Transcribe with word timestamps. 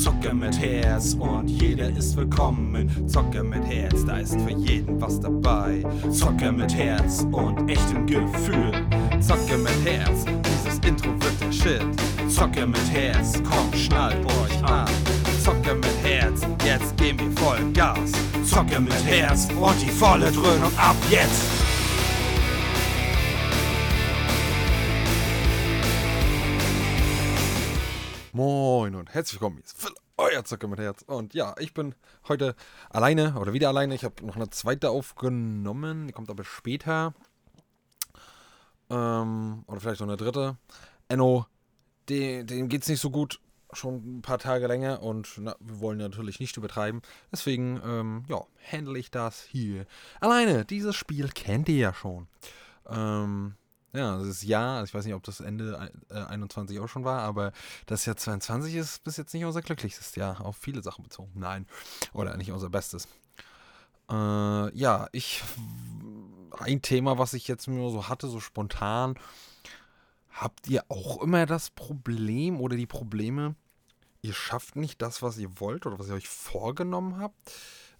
Zocke 0.00 0.32
mit 0.32 0.58
Herz 0.58 1.14
und 1.20 1.46
jeder 1.46 1.90
ist 1.90 2.16
willkommen. 2.16 2.90
Zocke 3.06 3.44
mit 3.44 3.62
Herz, 3.66 4.02
da 4.06 4.16
ist 4.16 4.40
für 4.40 4.52
jeden 4.52 4.98
was 4.98 5.20
dabei. 5.20 5.84
Zocke 6.10 6.50
mit 6.50 6.74
Herz 6.74 7.26
und 7.30 7.68
echtem 7.68 8.06
Gefühl. 8.06 8.72
Zocke 9.20 9.58
mit 9.58 9.84
Herz, 9.84 10.24
dieses 10.24 10.78
Intro 10.88 11.10
wird 11.20 11.40
der 11.42 11.52
Shit. 11.52 12.30
Zocke 12.30 12.66
mit 12.66 12.90
Herz, 12.90 13.42
komm, 13.44 13.78
schnallt 13.78 14.24
euch 14.24 14.64
an. 14.64 14.88
Zocke 15.44 15.74
mit 15.74 16.02
Herz, 16.02 16.46
jetzt 16.64 16.96
geben 16.96 17.18
wir 17.18 17.32
voll 17.32 17.58
Gas. 17.74 18.12
Zocke 18.46 18.80
mit 18.80 19.04
Herz 19.04 19.48
und 19.60 19.82
die 19.82 19.90
volle 19.90 20.32
Dröhnung 20.32 20.72
ab 20.78 20.96
jetzt. 21.10 21.59
Moin 28.90 28.98
und 28.98 29.14
herzlich 29.14 29.40
willkommen. 29.40 29.58
Hier 29.58 29.64
ist 29.64 29.80
Phil, 29.80 29.94
euer 30.16 30.44
Zucker 30.44 30.66
mit 30.66 30.80
Herz. 30.80 31.02
Und 31.02 31.32
ja, 31.32 31.54
ich 31.60 31.74
bin 31.74 31.94
heute 32.26 32.56
alleine 32.88 33.38
oder 33.38 33.52
wieder 33.52 33.68
alleine. 33.68 33.94
Ich 33.94 34.02
habe 34.02 34.26
noch 34.26 34.34
eine 34.34 34.50
zweite 34.50 34.90
aufgenommen. 34.90 36.08
Die 36.08 36.12
kommt 36.12 36.28
aber 36.28 36.42
später. 36.42 37.14
Ähm, 38.88 39.62
oder 39.68 39.78
vielleicht 39.78 40.00
noch 40.00 40.08
eine 40.08 40.16
dritte. 40.16 40.58
Enno, 41.06 41.46
dem, 42.08 42.48
dem 42.48 42.68
es 42.68 42.88
nicht 42.88 43.00
so 43.00 43.10
gut. 43.10 43.40
Schon 43.72 44.18
ein 44.18 44.22
paar 44.22 44.38
Tage 44.38 44.66
länger 44.66 45.04
und 45.04 45.34
na, 45.38 45.54
wir 45.60 45.78
wollen 45.78 45.98
natürlich 45.98 46.40
nicht 46.40 46.56
übertreiben. 46.56 47.00
Deswegen, 47.30 47.80
ähm, 47.84 48.24
ja, 48.26 48.44
handle 48.72 48.98
ich 48.98 49.12
das 49.12 49.42
hier. 49.42 49.86
Alleine, 50.18 50.64
dieses 50.64 50.96
Spiel 50.96 51.28
kennt 51.28 51.68
ihr 51.68 51.76
ja 51.76 51.94
schon. 51.94 52.26
Ähm, 52.88 53.54
ja, 53.92 54.18
das 54.18 54.26
ist 54.28 54.42
Jahr, 54.44 54.78
also 54.78 54.84
ich 54.88 54.94
weiß 54.94 55.04
nicht, 55.04 55.14
ob 55.14 55.24
das 55.24 55.40
Ende 55.40 55.90
äh, 56.10 56.14
21 56.14 56.78
auch 56.78 56.88
schon 56.88 57.04
war, 57.04 57.22
aber 57.22 57.52
das 57.86 58.06
Jahr 58.06 58.16
22 58.16 58.74
ist 58.74 59.02
bis 59.02 59.16
jetzt 59.16 59.34
nicht 59.34 59.44
unser 59.44 59.62
glücklichstes 59.62 60.14
Jahr, 60.14 60.44
auf 60.44 60.56
viele 60.56 60.82
Sachen 60.82 61.02
bezogen. 61.02 61.32
Nein, 61.34 61.66
oder 62.12 62.36
nicht 62.36 62.52
unser 62.52 62.70
Bestes. 62.70 63.08
Äh, 64.08 64.14
ja, 64.14 65.08
ich, 65.12 65.42
ein 66.58 66.82
Thema, 66.82 67.18
was 67.18 67.32
ich 67.32 67.48
jetzt 67.48 67.66
nur 67.66 67.90
so 67.90 68.08
hatte, 68.08 68.28
so 68.28 68.38
spontan, 68.38 69.18
habt 70.30 70.68
ihr 70.68 70.84
auch 70.88 71.20
immer 71.20 71.46
das 71.46 71.70
Problem 71.70 72.60
oder 72.60 72.76
die 72.76 72.86
Probleme, 72.86 73.56
ihr 74.22 74.34
schafft 74.34 74.76
nicht 74.76 75.02
das, 75.02 75.20
was 75.20 75.36
ihr 75.38 75.58
wollt 75.58 75.86
oder 75.86 75.98
was 75.98 76.08
ihr 76.08 76.14
euch 76.14 76.28
vorgenommen 76.28 77.18
habt? 77.18 77.36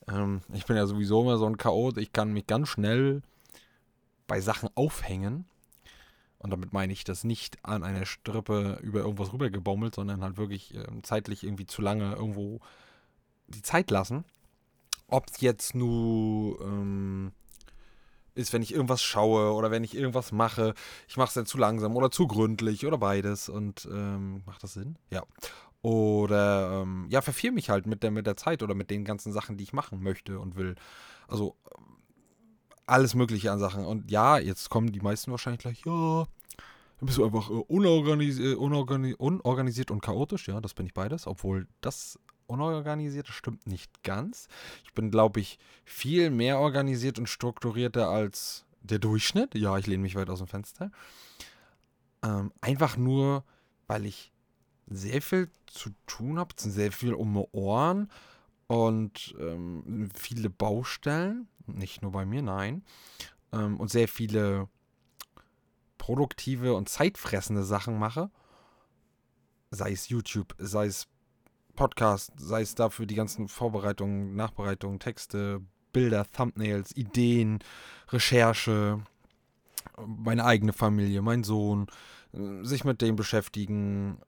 Ähm, 0.06 0.42
ich 0.52 0.66
bin 0.66 0.76
ja 0.76 0.86
sowieso 0.86 1.22
immer 1.22 1.36
so 1.36 1.46
ein 1.46 1.56
Chaot, 1.56 1.98
ich 1.98 2.12
kann 2.12 2.32
mich 2.32 2.46
ganz 2.46 2.68
schnell 2.68 3.22
bei 4.28 4.40
Sachen 4.40 4.68
aufhängen 4.76 5.46
und 6.40 6.50
damit 6.50 6.72
meine 6.72 6.92
ich 6.92 7.04
das 7.04 7.22
nicht 7.22 7.58
an 7.62 7.84
einer 7.84 8.06
Strippe 8.06 8.78
über 8.82 9.00
irgendwas 9.00 9.32
rübergebaumelt, 9.32 9.94
sondern 9.94 10.22
halt 10.22 10.38
wirklich 10.38 10.74
äh, 10.74 10.86
zeitlich 11.02 11.44
irgendwie 11.44 11.66
zu 11.66 11.82
lange 11.82 12.14
irgendwo 12.14 12.60
die 13.46 13.62
Zeit 13.62 13.90
lassen. 13.90 14.24
Ob 15.06 15.28
es 15.30 15.40
jetzt 15.42 15.74
nur 15.74 16.58
ähm, 16.62 17.32
ist, 18.34 18.54
wenn 18.54 18.62
ich 18.62 18.72
irgendwas 18.72 19.02
schaue 19.02 19.52
oder 19.52 19.70
wenn 19.70 19.84
ich 19.84 19.94
irgendwas 19.94 20.32
mache, 20.32 20.72
ich 21.08 21.18
mache 21.18 21.28
es 21.28 21.34
dann 21.34 21.46
zu 21.46 21.58
langsam 21.58 21.94
oder 21.94 22.10
zu 22.10 22.26
gründlich 22.26 22.86
oder 22.86 22.96
beides. 22.96 23.50
Und 23.50 23.86
ähm, 23.92 24.42
macht 24.46 24.62
das 24.62 24.72
Sinn? 24.72 24.96
Ja. 25.10 25.24
Oder 25.82 26.82
ähm, 26.82 27.06
ja, 27.10 27.20
verfehle 27.20 27.52
mich 27.52 27.68
halt 27.68 27.86
mit 27.86 28.02
der, 28.02 28.10
mit 28.10 28.26
der 28.26 28.36
Zeit 28.36 28.62
oder 28.62 28.74
mit 28.74 28.90
den 28.90 29.04
ganzen 29.04 29.32
Sachen, 29.32 29.58
die 29.58 29.64
ich 29.64 29.74
machen 29.74 30.02
möchte 30.02 30.38
und 30.38 30.56
will. 30.56 30.74
Also 31.28 31.56
alles 32.90 33.14
Mögliche 33.14 33.52
an 33.52 33.58
Sachen. 33.58 33.84
Und 33.84 34.10
ja, 34.10 34.38
jetzt 34.38 34.68
kommen 34.70 34.92
die 34.92 35.00
meisten 35.00 35.30
wahrscheinlich 35.30 35.60
gleich, 35.60 35.82
ja, 35.84 36.26
dann 37.00 37.06
bist 37.06 37.18
du 37.18 37.24
einfach 37.24 37.48
äh, 37.50 37.54
unorganisiert, 37.54 38.58
unorganis 38.58 39.14
unorganisiert 39.16 39.90
und 39.90 40.02
chaotisch. 40.02 40.48
Ja, 40.48 40.60
das 40.60 40.74
bin 40.74 40.86
ich 40.86 40.94
beides. 40.94 41.26
Obwohl 41.26 41.66
das 41.80 42.18
Unorganisierte 42.46 43.32
stimmt 43.32 43.66
nicht 43.66 44.02
ganz. 44.02 44.48
Ich 44.84 44.92
bin, 44.92 45.10
glaube 45.10 45.40
ich, 45.40 45.58
viel 45.84 46.30
mehr 46.30 46.58
organisiert 46.58 47.18
und 47.18 47.28
strukturierter 47.28 48.08
als 48.08 48.66
der 48.82 48.98
Durchschnitt. 48.98 49.54
Ja, 49.54 49.78
ich 49.78 49.86
lehne 49.86 50.02
mich 50.02 50.16
weit 50.16 50.28
aus 50.28 50.38
dem 50.40 50.48
Fenster. 50.48 50.90
Ähm, 52.22 52.52
einfach 52.60 52.96
nur, 52.96 53.44
weil 53.86 54.04
ich 54.04 54.32
sehr 54.88 55.22
viel 55.22 55.48
zu 55.66 55.90
tun 56.06 56.38
habe, 56.38 56.54
sehr 56.56 56.90
viel 56.90 57.14
um 57.14 57.34
die 57.34 57.46
Ohren 57.52 58.10
und 58.70 59.34
ähm, 59.40 60.10
viele 60.14 60.48
Baustellen 60.48 61.48
nicht 61.66 62.02
nur 62.02 62.12
bei 62.12 62.24
mir, 62.24 62.40
nein. 62.40 62.84
Ähm, 63.52 63.80
und 63.80 63.90
sehr 63.90 64.06
viele 64.06 64.68
produktive 65.98 66.74
und 66.74 66.88
zeitfressende 66.88 67.64
Sachen 67.64 67.98
mache. 67.98 68.30
Sei 69.72 69.90
es 69.90 70.08
YouTube, 70.08 70.54
sei 70.58 70.86
es 70.86 71.08
Podcast, 71.74 72.30
sei 72.36 72.62
es 72.62 72.76
dafür 72.76 73.06
die 73.06 73.16
ganzen 73.16 73.48
Vorbereitungen, 73.48 74.36
Nachbereitungen, 74.36 75.00
Texte, 75.00 75.60
Bilder, 75.92 76.30
Thumbnails, 76.30 76.96
Ideen, 76.96 77.58
Recherche, 78.10 79.02
meine 80.06 80.44
eigene 80.44 80.72
Familie, 80.72 81.22
mein 81.22 81.42
Sohn, 81.42 81.88
äh, 82.32 82.64
sich 82.64 82.84
mit 82.84 83.02
dem 83.02 83.16
beschäftigen, 83.16 84.20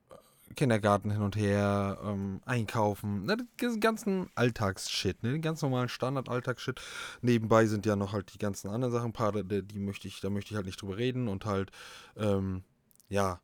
Kindergarten 0.53 1.11
hin 1.11 1.23
und 1.23 1.37
her, 1.37 1.99
ähm, 2.05 2.41
einkaufen, 2.45 3.25
ne, 3.25 3.37
den 3.61 3.81
ganzen 3.81 4.31
Alltagsshit, 4.35 5.23
ne, 5.23 5.33
den 5.33 5.43
ganz 5.43 5.63
normalen 5.63 5.89
Standard-Alltagsshit. 5.89 6.81
Nebenbei 7.21 7.67
sind 7.67 7.87
ja 7.87 7.97
noch 7.97 8.13
halt 8.13 8.35
die 8.35 8.39
ganzen 8.39 8.69
anderen 8.71 8.93
Sachen, 8.93 9.13
paar, 9.13 9.33
die, 9.33 9.63
die 9.63 9.79
möchte 9.79 10.09
ich, 10.09 10.21
da 10.21 10.31
möchte 10.31 10.53
ich 10.53 10.57
halt 10.57 10.67
nicht 10.67 10.81
drüber 10.81 10.97
reden 10.97 11.29
und 11.29 11.45
halt, 11.45 11.71
ähm, 12.17 12.63
ja, 13.09 13.41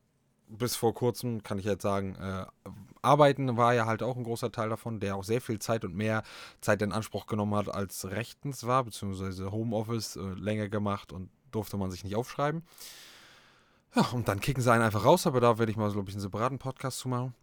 bis 0.49 0.77
vor 0.77 0.95
kurzem 0.95 1.43
kann 1.43 1.59
ich 1.59 1.65
jetzt 1.65 1.83
sagen, 1.83 2.15
äh, 2.17 2.47
Arbeiten 3.03 3.57
war 3.57 3.75
ja 3.75 3.87
halt 3.87 4.03
auch 4.03 4.17
ein 4.17 4.25
großer 4.25 4.51
Teil 4.51 4.71
davon, 4.71 5.01
der 5.01 5.17
auch 5.17 5.25
sehr 5.25 5.41
viel 5.41 5.59
Zeit 5.59 5.85
und 5.85 5.95
mehr 5.95 6.23
Zeit 6.61 6.83
in 6.83 6.93
Anspruch 6.93 7.27
genommen 7.27 7.55
hat, 7.55 7.69
als 7.69 8.11
rechtens 8.11 8.67
war, 8.67 8.85
beziehungsweise 8.85 9.51
Homeoffice 9.51 10.17
äh, 10.17 10.35
länger 10.35 10.69
gemacht 10.69 11.13
und 11.13 11.31
durfte 11.51 11.77
man 11.77 11.91
sich 11.91 12.05
nicht 12.05 12.17
aufschreiben. 12.17 12.63
Ja, 13.95 14.03
und 14.13 14.29
dann 14.29 14.41
kicken 14.41 14.63
sie 14.63 14.73
einen 14.73 14.83
einfach 14.83 15.05
raus, 15.05 15.27
aber 15.27 15.41
da 15.41 15.59
werde 15.59 15.73
ich 15.73 15.79
mal, 15.79 15.91
glaube 15.91 16.09
ich, 16.09 16.15
einen 16.15 16.23
separaten 16.23 16.59
Podcast 16.59 16.99
zu 16.99 17.09
machen. 17.09 17.35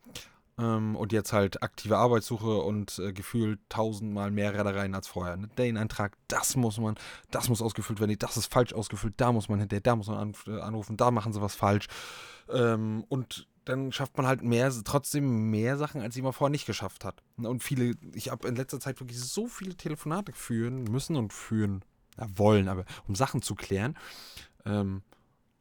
Ähm, 0.57 0.95
und 0.95 1.11
jetzt 1.11 1.33
halt 1.33 1.63
aktive 1.63 1.97
Arbeitssuche 1.97 2.57
und 2.57 2.97
äh, 2.99 3.11
gefühlt 3.11 3.59
tausendmal 3.67 4.31
mehr 4.31 4.53
Rädereien 4.53 4.95
als 4.95 5.07
vorher. 5.07 5.35
Ne? 5.35 5.49
Den 5.57 5.75
Eintrag, 5.75 6.15
das 6.29 6.55
muss 6.55 6.77
man, 6.77 6.95
das 7.29 7.49
muss 7.49 7.61
ausgefüllt 7.61 7.99
werden, 7.99 8.17
das 8.17 8.37
ist 8.37 8.53
falsch 8.53 8.71
ausgefüllt, 8.71 9.15
da 9.17 9.33
muss 9.33 9.49
man 9.49 9.59
hinterher, 9.59 9.81
da 9.81 9.95
muss 9.97 10.07
man 10.07 10.17
an, 10.17 10.33
äh, 10.47 10.61
anrufen, 10.61 10.95
da 10.95 11.11
machen 11.11 11.33
sie 11.33 11.41
was 11.41 11.55
falsch. 11.55 11.87
Ähm, 12.49 13.03
und 13.09 13.47
dann 13.65 13.91
schafft 13.91 14.15
man 14.15 14.27
halt 14.27 14.43
mehr, 14.43 14.71
trotzdem 14.85 15.49
mehr 15.49 15.75
Sachen, 15.77 16.01
als 16.01 16.15
ich 16.15 16.21
mal 16.21 16.31
vorher 16.31 16.51
nicht 16.51 16.67
geschafft 16.67 17.03
hat. 17.03 17.21
Und 17.35 17.63
viele, 17.63 17.95
ich 18.13 18.29
habe 18.29 18.47
in 18.47 18.55
letzter 18.55 18.79
Zeit 18.79 18.99
wirklich 19.01 19.19
so 19.19 19.47
viele 19.47 19.75
Telefonate 19.75 20.31
führen 20.31 20.83
müssen 20.83 21.15
und 21.17 21.33
führen 21.33 21.83
ja, 22.17 22.27
wollen, 22.37 22.69
aber 22.69 22.85
um 23.07 23.15
Sachen 23.15 23.41
zu 23.41 23.55
klären. 23.55 23.97
Ähm, 24.65 25.01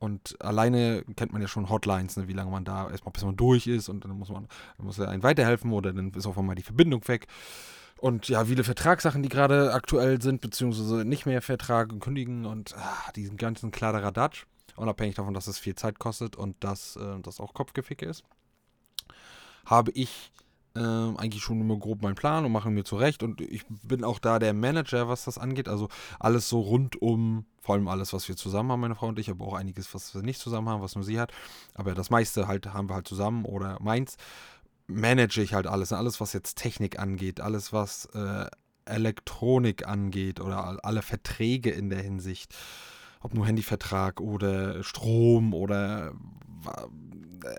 und 0.04 0.40
alleine 0.40 1.02
kennt 1.16 1.32
man 1.32 1.42
ja 1.42 1.48
schon 1.48 1.68
Hotlines, 1.68 2.16
ne, 2.16 2.28
wie 2.28 2.32
lange 2.32 2.50
man 2.50 2.64
da 2.64 2.90
erstmal, 2.90 3.12
bis 3.12 3.24
man 3.24 3.36
durch 3.36 3.66
ist 3.66 3.88
und 3.88 4.04
dann 4.04 4.12
muss 4.12 4.28
man, 4.28 4.46
muss 4.78 4.98
er 4.98 5.08
einen 5.08 5.22
weiterhelfen 5.22 5.72
oder 5.72 5.92
dann 5.92 6.12
ist 6.12 6.26
auf 6.26 6.38
einmal 6.38 6.54
die 6.54 6.62
Verbindung 6.62 7.06
weg. 7.08 7.26
Und 7.98 8.28
ja, 8.28 8.44
viele 8.44 8.64
Vertragssachen, 8.64 9.22
die 9.22 9.28
gerade 9.28 9.72
aktuell 9.72 10.20
sind, 10.20 10.40
beziehungsweise 10.40 11.04
nicht 11.04 11.26
mehr 11.26 11.40
Vertrag 11.40 11.98
kündigen 12.00 12.44
und 12.44 12.76
ah, 12.76 13.10
diesen 13.16 13.36
ganzen 13.36 13.70
Kladderadatsch. 13.70 14.44
Unabhängig 14.76 15.14
davon, 15.14 15.34
dass 15.34 15.46
es 15.46 15.58
viel 15.58 15.74
Zeit 15.74 15.98
kostet 15.98 16.36
und 16.36 16.62
dass 16.62 16.96
äh, 16.96 17.20
das 17.22 17.40
auch 17.40 17.54
Kopfgeficke 17.54 18.04
ist, 18.04 18.24
habe 19.64 19.90
ich 19.92 20.32
äh, 20.76 20.80
eigentlich 20.80 21.42
schon 21.42 21.60
immer 21.60 21.78
grob 21.78 22.02
meinen 22.02 22.14
Plan 22.14 22.44
und 22.44 22.52
mache 22.52 22.70
mir 22.70 22.84
zurecht. 22.84 23.22
Und 23.22 23.40
ich 23.40 23.64
bin 23.68 24.04
auch 24.04 24.18
da 24.18 24.38
der 24.38 24.54
Manager, 24.54 25.08
was 25.08 25.24
das 25.24 25.38
angeht. 25.38 25.68
Also 25.68 25.88
alles 26.18 26.48
so 26.48 26.60
rund 26.60 27.00
um, 27.00 27.46
vor 27.60 27.74
allem 27.74 27.88
alles, 27.88 28.12
was 28.12 28.28
wir 28.28 28.36
zusammen 28.36 28.72
haben, 28.72 28.80
meine 28.80 28.94
Frau 28.94 29.08
und 29.08 29.18
ich, 29.18 29.30
aber 29.30 29.46
auch 29.46 29.54
einiges, 29.54 29.94
was 29.94 30.14
wir 30.14 30.22
nicht 30.22 30.40
zusammen 30.40 30.68
haben, 30.68 30.82
was 30.82 30.94
nur 30.94 31.04
sie 31.04 31.20
hat. 31.20 31.32
Aber 31.74 31.94
das 31.94 32.10
meiste 32.10 32.48
halt 32.48 32.72
haben 32.72 32.88
wir 32.88 32.94
halt 32.94 33.08
zusammen 33.08 33.44
oder 33.44 33.78
meins. 33.80 34.16
Manage 34.86 35.40
ich 35.40 35.54
halt 35.54 35.66
alles. 35.66 35.92
Alles, 35.92 36.20
was 36.20 36.32
jetzt 36.32 36.56
Technik 36.56 36.98
angeht, 36.98 37.40
alles, 37.40 37.72
was 37.72 38.06
äh, 38.14 38.46
Elektronik 38.84 39.88
angeht 39.88 40.40
oder 40.40 40.84
alle 40.84 41.02
Verträge 41.02 41.70
in 41.70 41.88
der 41.88 42.02
Hinsicht 42.02 42.54
ob 43.24 43.32
nur 43.32 43.46
Handyvertrag 43.46 44.20
oder 44.20 44.84
Strom 44.84 45.54
oder 45.54 46.12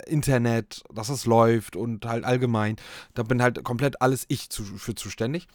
Internet, 0.07 0.83
dass 0.93 1.09
es 1.09 1.25
läuft 1.25 1.75
und 1.75 2.05
halt 2.05 2.23
allgemein. 2.23 2.75
Da 3.13 3.23
bin 3.23 3.41
halt 3.41 3.63
komplett 3.63 4.01
alles 4.01 4.25
ich 4.27 4.49
zu, 4.49 4.63
für 4.63 4.95
zuständig. 4.95 5.47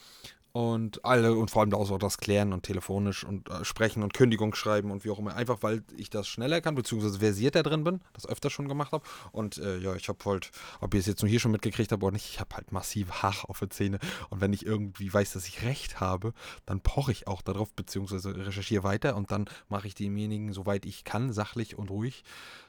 Und 0.53 1.05
alle 1.05 1.35
und 1.35 1.51
vor 1.51 1.63
allem 1.63 1.73
auch 1.75 1.99
das 1.99 2.19
Klären 2.19 2.53
und 2.53 2.65
telefonisch 2.65 3.23
und 3.23 3.49
äh, 3.51 3.65
sprechen 3.65 4.03
und 4.03 4.15
Kündigung 4.15 4.55
schreiben 4.55 4.91
und 4.91 5.05
wie 5.05 5.11
auch 5.11 5.19
immer. 5.21 5.37
Einfach 5.37 5.63
weil 5.63 5.85
ich 5.97 6.11
das 6.11 6.27
schneller 6.27 6.61
kann, 6.61 6.75
beziehungsweise 6.75 7.21
versierter 7.21 7.63
drin 7.63 7.85
bin, 7.85 8.01
das 8.15 8.27
öfter 8.27 8.51
schon 8.51 8.67
gemacht 8.67 8.91
habe. 8.91 9.05
Und 9.31 9.59
äh, 9.59 9.79
ja, 9.79 9.95
ich 9.95 10.09
habe 10.09 10.19
halt, 10.25 10.51
ob 10.81 10.93
ihr 10.95 11.01
es 11.01 11.07
jetzt 11.07 11.23
nur 11.23 11.29
hier 11.29 11.39
schon 11.39 11.53
mitgekriegt 11.53 11.93
habt 11.93 12.03
oder 12.03 12.13
nicht, 12.13 12.29
ich 12.29 12.41
habe 12.41 12.57
halt 12.57 12.73
massiv 12.73 13.23
Haare 13.23 13.49
auf 13.49 13.61
der 13.61 13.71
Zähne. 13.71 14.01
Und 14.29 14.41
wenn 14.41 14.53
ich 14.53 14.67
irgendwie 14.67 15.13
weiß, 15.13 15.33
dass 15.33 15.47
ich 15.47 15.63
recht 15.63 16.01
habe, 16.01 16.33
dann 16.67 16.81
poche 16.81 17.13
ich 17.13 17.29
auch 17.29 17.43
darauf, 17.43 17.73
beziehungsweise 17.73 18.35
recherchiere 18.35 18.83
weiter 18.83 19.15
und 19.15 19.31
dann 19.31 19.49
mache 19.69 19.87
ich 19.87 19.95
demjenigen, 19.95 20.53
soweit 20.53 20.85
ich 20.85 21.05
kann, 21.05 21.33
sachlich 21.33 21.79
und 21.79 21.91
ruhig, 21.91 22.25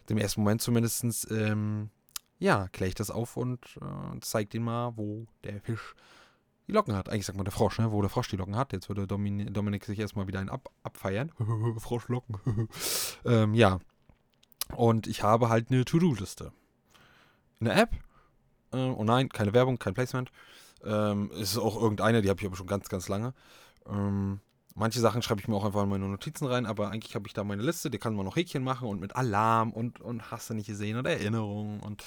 dem 0.09 0.19
ersten 0.19 0.41
Moment 0.41 0.61
zumindest, 0.61 1.27
ähm, 1.31 1.89
ja, 2.37 2.67
kläre 2.69 2.89
ich 2.89 2.95
das 2.95 3.11
auf 3.11 3.37
und 3.37 3.59
äh, 3.81 4.19
zeige 4.21 4.49
den 4.49 4.63
mal, 4.63 4.93
wo 4.97 5.25
der 5.43 5.61
Fisch 5.61 5.95
die 6.71 6.75
Locken 6.75 6.95
hat. 6.95 7.09
Eigentlich 7.09 7.25
sagt 7.25 7.37
man 7.37 7.45
der 7.45 7.51
Frosch, 7.51 7.79
ne? 7.79 7.91
wo 7.91 8.01
der 8.01 8.09
Frosch 8.09 8.29
die 8.29 8.37
Locken 8.37 8.55
hat. 8.55 8.71
Jetzt 8.73 8.87
würde 8.89 9.05
Domin 9.05 9.53
Dominik 9.53 9.83
sich 9.85 9.99
erstmal 9.99 10.27
wieder 10.27 10.39
einen 10.39 10.49
ab 10.49 10.69
abfeiern. 10.83 11.31
Froschlocken. 11.77 12.37
ähm, 13.25 13.53
ja. 13.53 13.79
Und 14.75 15.05
ich 15.07 15.21
habe 15.21 15.49
halt 15.49 15.69
eine 15.69 15.83
To-Do-Liste. 15.83 16.53
Eine 17.59 17.73
App. 17.73 17.91
Äh, 18.71 18.77
oh 18.77 19.03
nein, 19.03 19.29
keine 19.29 19.53
Werbung, 19.53 19.77
kein 19.77 19.93
Placement. 19.93 20.31
Ähm, 20.83 21.29
ist 21.31 21.57
auch 21.57 21.79
irgendeine, 21.79 22.21
die 22.21 22.29
habe 22.29 22.39
ich 22.39 22.47
aber 22.47 22.55
schon 22.55 22.67
ganz, 22.67 22.87
ganz 22.87 23.09
lange. 23.09 23.33
Ähm, 23.87 24.39
manche 24.73 25.01
Sachen 25.01 25.21
schreibe 25.21 25.41
ich 25.41 25.47
mir 25.49 25.55
auch 25.55 25.65
einfach 25.65 25.83
in 25.83 25.89
meine 25.89 26.07
Notizen 26.07 26.45
rein, 26.45 26.65
aber 26.65 26.89
eigentlich 26.89 27.15
habe 27.15 27.27
ich 27.27 27.33
da 27.33 27.43
meine 27.43 27.61
Liste, 27.61 27.89
die 27.89 27.97
kann 27.97 28.15
man 28.15 28.25
noch 28.25 28.37
Häkchen 28.37 28.63
machen 28.63 28.87
und 28.87 29.01
mit 29.01 29.15
Alarm 29.15 29.71
und, 29.73 29.99
und 29.99 30.31
hast 30.31 30.49
du 30.49 30.53
nicht 30.53 30.67
gesehen 30.67 30.97
und 30.97 31.05
Erinnerungen 31.05 31.81
und 31.81 32.03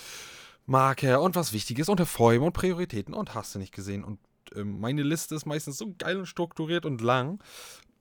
Marker 0.66 1.20
und 1.20 1.36
was 1.36 1.52
Wichtiges 1.52 1.90
und 1.90 2.00
Hervorheben 2.00 2.46
und 2.46 2.54
Prioritäten 2.54 3.12
und 3.12 3.34
hast 3.34 3.54
du 3.54 3.58
nicht 3.58 3.74
gesehen. 3.74 4.02
Und 4.02 4.18
ähm, 4.54 4.80
meine 4.80 5.02
Liste 5.02 5.34
ist 5.34 5.46
meistens 5.46 5.78
so 5.78 5.94
geil 5.98 6.18
und 6.18 6.26
strukturiert 6.26 6.86
und 6.86 7.00
lang. 7.00 7.42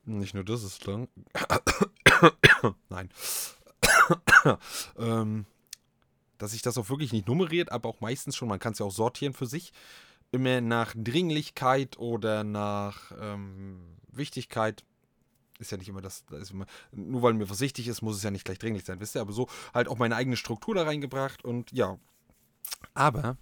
Nicht 0.06 0.34
nur 0.34 0.44
das 0.44 0.64
ist 0.64 0.86
lang. 0.86 1.08
Nein. 2.90 3.10
ähm, 4.98 5.46
dass 6.38 6.54
ich 6.54 6.62
das 6.62 6.78
auch 6.78 6.90
wirklich 6.90 7.14
nicht 7.14 7.28
nummeriert, 7.28 7.72
aber 7.72 7.90
auch 7.90 8.02
meistens 8.02 8.36
schon, 8.36 8.50
man 8.50 8.60
kann 8.60 8.74
es 8.74 8.80
ja 8.80 8.86
auch 8.86 8.92
sortieren 8.92 9.34
für 9.34 9.46
sich 9.46 9.72
immer 10.34 10.62
nach 10.62 10.94
Dringlichkeit 10.98 11.98
oder 11.98 12.44
nach 12.44 13.12
ähm, 13.20 13.98
Wichtigkeit. 14.12 14.84
Ist 15.60 15.72
ja 15.72 15.78
nicht 15.78 15.88
immer 15.88 16.02
das, 16.02 16.26
das 16.26 16.50
immer, 16.50 16.66
nur 16.92 17.22
weil 17.22 17.34
mir 17.34 17.50
was 17.50 17.62
wichtig 17.62 17.88
ist, 17.88 18.02
muss 18.02 18.18
es 18.18 18.24
ja 18.24 18.32
nicht 18.32 18.44
gleich 18.44 18.58
dringlich 18.58 18.84
sein, 18.84 19.00
wisst 19.00 19.16
ihr? 19.16 19.22
Aber 19.22 19.32
so 19.32 19.48
halt 19.74 19.88
auch 19.88 20.00
meine 20.00 20.16
eigene 20.16 20.36
Struktur 20.36 20.74
da 20.74 20.84
reingebracht 20.84 21.46
und 21.46 21.72
ja. 21.72 22.00
Aber 22.96 23.38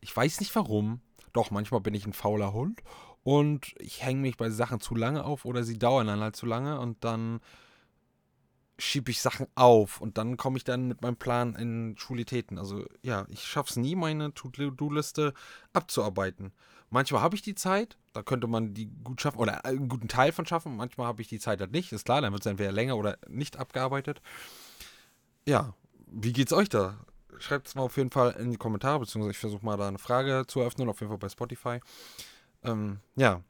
ich 0.00 0.16
weiß 0.16 0.40
nicht 0.40 0.54
warum. 0.54 1.00
Doch, 1.36 1.50
manchmal 1.50 1.82
bin 1.82 1.92
ich 1.92 2.06
ein 2.06 2.14
fauler 2.14 2.54
Hund 2.54 2.82
und 3.22 3.74
ich 3.78 4.02
hänge 4.02 4.22
mich 4.22 4.38
bei 4.38 4.48
Sachen 4.48 4.80
zu 4.80 4.94
lange 4.94 5.22
auf 5.22 5.44
oder 5.44 5.64
sie 5.64 5.78
dauern 5.78 6.06
dann 6.06 6.20
halt 6.20 6.34
zu 6.34 6.46
lange 6.46 6.80
und 6.80 7.04
dann 7.04 7.40
schiebe 8.78 9.10
ich 9.10 9.20
Sachen 9.20 9.46
auf 9.54 10.00
und 10.00 10.16
dann 10.16 10.38
komme 10.38 10.56
ich 10.56 10.64
dann 10.64 10.88
mit 10.88 11.02
meinem 11.02 11.16
Plan 11.16 11.54
in 11.54 11.94
Schulitäten. 11.98 12.58
Also 12.58 12.86
ja, 13.02 13.26
ich 13.28 13.42
schaffe 13.42 13.68
es 13.68 13.76
nie, 13.76 13.94
meine 13.94 14.32
To-Do-Liste 14.32 15.34
abzuarbeiten. 15.74 16.52
Manchmal 16.88 17.20
habe 17.20 17.36
ich 17.36 17.42
die 17.42 17.54
Zeit, 17.54 17.98
da 18.14 18.22
könnte 18.22 18.46
man 18.46 18.72
die 18.72 18.86
gut 19.04 19.20
schaffen 19.20 19.38
oder 19.38 19.66
einen 19.66 19.90
guten 19.90 20.08
Teil 20.08 20.32
von 20.32 20.46
schaffen. 20.46 20.74
Manchmal 20.74 21.06
habe 21.06 21.20
ich 21.20 21.28
die 21.28 21.38
Zeit 21.38 21.60
halt 21.60 21.72
nicht, 21.72 21.92
ist 21.92 22.06
klar, 22.06 22.22
dann 22.22 22.32
wird 22.32 22.46
es 22.46 22.50
entweder 22.50 22.72
länger 22.72 22.96
oder 22.96 23.18
nicht 23.28 23.58
abgearbeitet. 23.58 24.22
Ja, 25.46 25.74
wie 26.06 26.32
geht's 26.32 26.54
euch 26.54 26.70
da? 26.70 26.96
Schreibt 27.38 27.68
es 27.68 27.74
mal 27.74 27.82
auf 27.82 27.96
jeden 27.96 28.10
Fall 28.10 28.32
in 28.32 28.50
die 28.50 28.56
Kommentare, 28.56 29.00
beziehungsweise 29.00 29.32
ich 29.32 29.38
versuche 29.38 29.64
mal 29.64 29.76
da 29.76 29.88
eine 29.88 29.98
Frage 29.98 30.44
zu 30.46 30.60
eröffnen, 30.60 30.88
auf 30.88 31.00
jeden 31.00 31.10
Fall 31.10 31.18
bei 31.18 31.28
Spotify. 31.28 31.80
Ähm, 32.64 33.00
ja, 33.14 33.42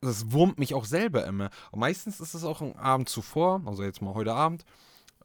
das 0.00 0.32
wurmt 0.32 0.58
mich 0.58 0.74
auch 0.74 0.84
selber 0.84 1.26
immer. 1.26 1.50
Und 1.70 1.80
meistens 1.80 2.20
ist 2.20 2.34
es 2.34 2.44
auch 2.44 2.60
ein 2.60 2.76
Abend 2.76 3.08
zuvor, 3.08 3.62
also 3.66 3.82
jetzt 3.82 4.02
mal 4.02 4.14
heute 4.14 4.34
Abend. 4.34 4.64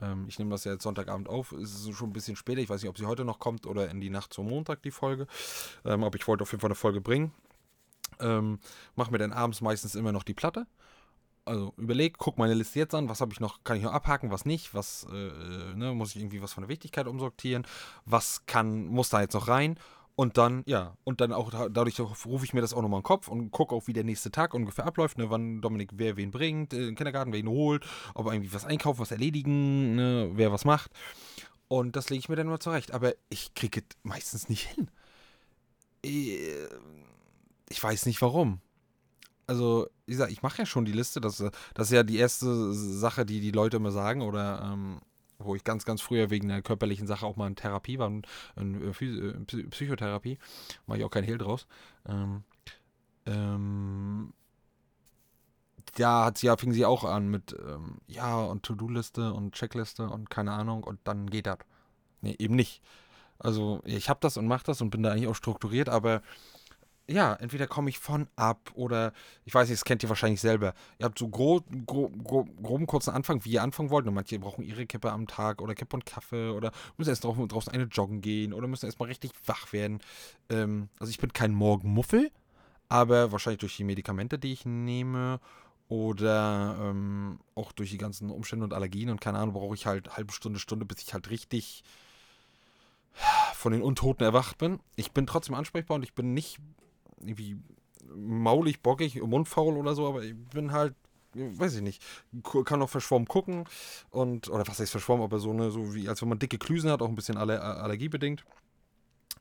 Ähm, 0.02 0.26
ich 0.28 0.38
nehme 0.40 0.52
das 0.52 0.66
ja 0.66 0.74
jetzt 0.74 0.84
Sonntagabend 0.84 1.30
auf, 1.30 1.52
es 1.54 1.74
ist 1.74 1.96
schon 1.96 2.10
ein 2.10 2.14
bisschen 2.14 2.36
später. 2.36 2.60
Ich 2.62 2.70
weiß 2.70 2.82
nicht, 2.82 2.90
ob 2.90 2.98
sie 2.98 3.06
heute 3.06 3.26
noch 3.26 3.40
kommt 3.40 3.66
oder 3.66 3.90
in 3.90 4.02
die 4.02 4.10
Nacht 4.10 4.34
zum 4.34 4.48
Montag 4.48 4.82
die 4.84 4.92
Folge. 4.92 5.28
Ähm, 5.86 6.04
aber 6.04 6.18
ich 6.18 6.28
wollte 6.28 6.44
auf 6.44 6.52
jeden 6.52 6.62
Fall 6.62 6.70
eine 6.70 6.76
Folge 6.76 7.02
bringen. 7.02 7.32
Ähm, 8.20 8.60
Mache 8.96 9.12
mir 9.12 9.18
dann 9.18 9.34
abends 9.34 9.62
meistens 9.62 9.96
immer 9.96 10.12
noch 10.12 10.24
die 10.24 10.34
Platte. 10.34 10.68
Also 11.46 11.74
überleg, 11.78 12.18
guck 12.18 12.38
meine 12.38 12.56
Liste 12.56 12.80
jetzt 12.80 12.96
an, 12.96 13.08
was 13.08 13.22
habe 13.22 13.32
ich 13.32 13.40
noch, 13.40 13.64
kann 13.64 13.78
ich 13.78 13.84
noch 13.84 13.94
abhaken, 13.94 14.32
was 14.32 14.46
nicht, 14.46 14.74
was 14.74 15.06
äh, 15.12 15.28
äh 15.28 15.76
ne, 15.76 15.94
muss 15.94 16.10
ich 16.10 16.18
irgendwie 16.18 16.42
was 16.42 16.54
von 16.54 16.64
der 16.64 16.70
Wichtigkeit 16.70 17.08
umsortieren, 17.08 17.68
was 18.06 18.46
kann, 18.48 18.88
muss 18.88 19.10
da 19.10 19.22
jetzt 19.22 19.36
noch 19.36 19.48
rein 19.48 19.78
und 20.16 20.38
dann, 20.38 20.64
ja, 20.66 20.96
und 21.04 21.20
dann 21.20 21.34
auch 21.34 21.52
dadurch 21.70 22.00
rufe 22.00 22.46
ich 22.46 22.54
mir 22.54 22.62
das 22.62 22.74
auch 22.74 22.82
nochmal 22.82 23.00
in 23.00 23.04
den 23.04 23.08
Kopf 23.08 23.28
und 23.28 23.52
gucke 23.52 23.76
auch, 23.76 23.88
wie 23.88 23.94
der 23.94 24.06
nächste 24.06 24.32
Tag 24.32 24.54
ungefähr 24.54 24.86
abläuft, 24.86 25.18
ne, 25.18 25.30
wann 25.30 25.62
Dominik 25.62 25.92
wer 25.96 26.16
wen 26.16 26.32
bringt, 26.32 26.74
äh, 26.74 26.88
im 26.88 26.96
Kindergarten, 26.96 27.34
wer 27.34 27.40
ihn 27.40 27.50
holt, 27.50 27.86
ob 28.14 28.28
er 28.28 28.34
irgendwie 28.34 28.54
was 28.54 28.66
einkaufen, 28.66 29.00
was 29.00 29.12
erledigen, 29.12 29.96
ne, 29.96 30.32
wer 30.34 30.54
was 30.54 30.64
macht. 30.64 30.92
Und 31.68 31.96
das 31.96 32.10
lege 32.10 32.20
ich 32.20 32.30
mir 32.30 32.38
dann 32.38 32.48
mal 32.48 32.60
zurecht. 32.60 32.92
Aber 32.92 33.14
ich 33.30 33.54
kriege 33.56 33.82
es 33.82 33.98
meistens 34.04 34.48
nicht 34.48 34.68
hin. 34.68 34.90
Äh, 36.06 36.68
ich 37.70 37.84
weiß 37.84 38.06
nicht 38.06 38.22
warum. 38.22 38.62
Also, 39.48 39.88
wie 40.06 40.14
gesagt, 40.14 40.32
ich 40.32 40.42
mache 40.42 40.60
ja 40.60 40.66
schon 40.66 40.86
die 40.86 40.92
Liste. 40.92 41.22
Das, 41.22 41.38
das 41.38 41.88
ist 41.88 41.92
ja 41.92 42.04
die 42.04 42.18
erste 42.18 42.74
Sache, 42.74 43.26
die 43.26 43.42
die 43.42 43.52
Leute 43.52 43.78
immer 43.78 43.92
sagen. 43.92 44.22
Oder 44.22 44.62
ähm, 44.64 45.00
wo 45.38 45.56
ich 45.56 45.64
ganz, 45.64 45.86
ganz 45.86 46.02
früher 46.02 46.30
wegen 46.30 46.52
einer 46.52 46.62
körperlichen 46.62 47.08
Sache 47.08 47.26
auch 47.26 47.36
mal 47.36 47.48
in 47.48 47.56
Therapie 47.56 48.00
war, 48.00 48.08
in, 48.08 48.24
in, 48.56 48.82
in 48.82 49.70
Psychotherapie, 49.70 50.38
mache 50.88 51.00
ich 51.00 51.04
auch 51.04 51.10
kein 51.10 51.24
Hehl 51.24 51.38
draus. 51.38 51.68
Ähm, 52.08 52.44
ähm, 53.26 54.34
da 55.96 56.26
hat 56.26 56.38
sie 56.38 56.48
ja, 56.48 56.58
fing 56.58 56.72
sie 56.72 56.86
auch 56.86 57.04
an 57.04 57.30
mit, 57.30 57.56
ähm, 57.68 58.00
ja, 58.08 58.38
und 58.40 58.64
To-Do-Liste 58.64 59.34
und 59.34 59.54
Checkliste 59.54 60.10
und 60.10 60.30
keine 60.30 60.52
Ahnung, 60.52 60.84
und 60.84 61.00
dann 61.04 61.30
geht 61.30 61.48
das. 61.48 61.60
Nee, 62.22 62.36
eben 62.40 62.56
nicht. 62.56 62.82
Also, 63.40 63.82
ich 63.86 64.10
habe 64.10 64.20
das 64.22 64.38
und 64.38 64.48
mache 64.48 64.66
das 64.66 64.82
und 64.82 64.90
bin 64.90 65.04
da 65.04 65.12
eigentlich 65.12 65.28
auch 65.28 65.36
strukturiert, 65.36 65.90
aber 65.90 66.22
ja, 67.08 67.36
entweder 67.36 67.68
komme 67.68 67.90
ich 67.90 68.00
von 68.00 68.28
ab 68.36 68.72
oder 68.74 69.14
ich 69.46 69.54
weiß 69.54 69.70
nicht, 69.70 69.80
das 69.80 69.86
kennt 69.86 70.02
ihr 70.02 70.10
wahrscheinlich 70.10 70.42
selber. 70.42 70.74
Ihr 70.98 71.06
habt 71.06 71.20
so 71.20 71.28
grob, 71.28 71.66
grob, 71.86 72.12
grob, 72.24 72.50
groben 72.64 72.88
kurzen 72.88 73.12
Anfang, 73.12 73.46
wie 73.46 73.52
ihr 73.52 73.64
anfangen 73.64 73.92
wollt. 73.92 74.08
Und 74.08 74.16
manche 74.16 74.40
brauchen 74.40 74.64
ihre 74.64 74.86
Kippe 74.88 75.12
am 75.12 75.28
Tag 75.28 75.62
oder 75.62 75.76
Kippe 75.76 75.96
und 75.96 76.06
Kaffee 76.06 76.50
oder 76.50 76.72
müssen 76.98 77.12
erst 77.12 77.24
draußen, 77.24 77.48
draußen 77.48 77.72
eine 77.72 77.84
joggen 77.84 78.22
gehen 78.22 78.54
oder 78.54 78.68
müssen 78.68 78.88
erstmal 78.88 79.10
richtig 79.10 79.32
wach 79.46 79.72
werden. 79.72 80.00
Ähm, 80.50 80.90
also 81.00 81.12
ich 81.12 81.20
bin 81.20 81.32
kein 81.32 81.54
Morgenmuffel, 81.54 82.32
aber 82.90 83.32
wahrscheinlich 83.32 83.60
durch 83.60 83.78
die 83.78 83.84
Medikamente, 83.84 84.40
die 84.40 84.54
ich 84.54 84.66
nehme 84.66 85.40
oder 85.88 86.76
ähm, 86.82 87.40
auch 87.54 87.72
durch 87.72 87.92
die 87.92 88.00
ganzen 88.00 88.32
Umstände 88.32 88.66
und 88.66 88.74
Allergien 88.74 89.12
und 89.12 89.22
keine 89.22 89.38
Ahnung, 89.38 89.54
brauche 89.54 89.76
ich 89.76 89.86
halt 89.86 90.18
halbe 90.18 90.34
Stunde, 90.34 90.60
Stunde, 90.60 90.86
bis 90.86 91.04
ich 91.04 91.14
halt 91.14 91.30
richtig 91.30 91.84
von 93.54 93.72
den 93.72 93.84
Untoten 93.84 94.24
erwacht 94.24 94.58
bin. 94.58 94.80
Ich 94.96 95.12
bin 95.12 95.28
trotzdem 95.28 95.56
ansprechbar 95.56 95.96
und 95.96 96.04
ich 96.04 96.14
bin 96.14 96.34
nicht 96.34 96.60
irgendwie 97.28 97.58
maulig, 98.16 98.82
bockig, 98.82 99.22
mundfaul 99.22 99.78
oder 99.78 99.96
so, 99.96 100.08
aber 100.08 100.24
ich 100.24 100.36
bin 100.36 100.72
halt, 100.72 100.96
weiß 101.34 101.76
ich 101.76 101.82
nicht, 101.82 102.04
kann 102.66 102.82
auch 102.82 102.90
verschwommen 102.90 103.28
gucken 103.28 103.66
und, 104.12 104.50
oder 104.50 104.68
was 104.68 104.80
heißt 104.80 104.92
verschwommen, 104.92 105.24
aber 105.24 105.40
so, 105.40 105.54
ne, 105.54 105.72
so 105.72 105.94
wie, 105.94 106.08
als 106.08 106.22
wenn 106.22 106.30
man 106.30 106.40
dicke 106.40 106.58
Klüsen 106.58 106.90
hat, 106.90 107.02
auch 107.02 107.10
ein 107.10 107.16
bisschen 107.16 107.38
aller, 107.38 107.62
allergiebedingt. 107.62 108.46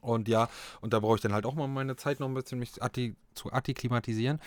Und 0.00 0.28
ja, 0.28 0.48
und 0.82 0.92
da 0.92 1.00
brauche 1.00 1.16
ich 1.16 1.22
dann 1.22 1.32
halt 1.32 1.46
auch 1.46 1.54
mal 1.54 1.66
meine 1.66 1.96
Zeit 1.96 2.20
noch 2.20 2.28
ein 2.28 2.34
bisschen 2.34 2.58
mich 2.58 2.82
atti, 2.82 3.16
zu 3.34 3.50
artiklimatisieren. 3.50 4.38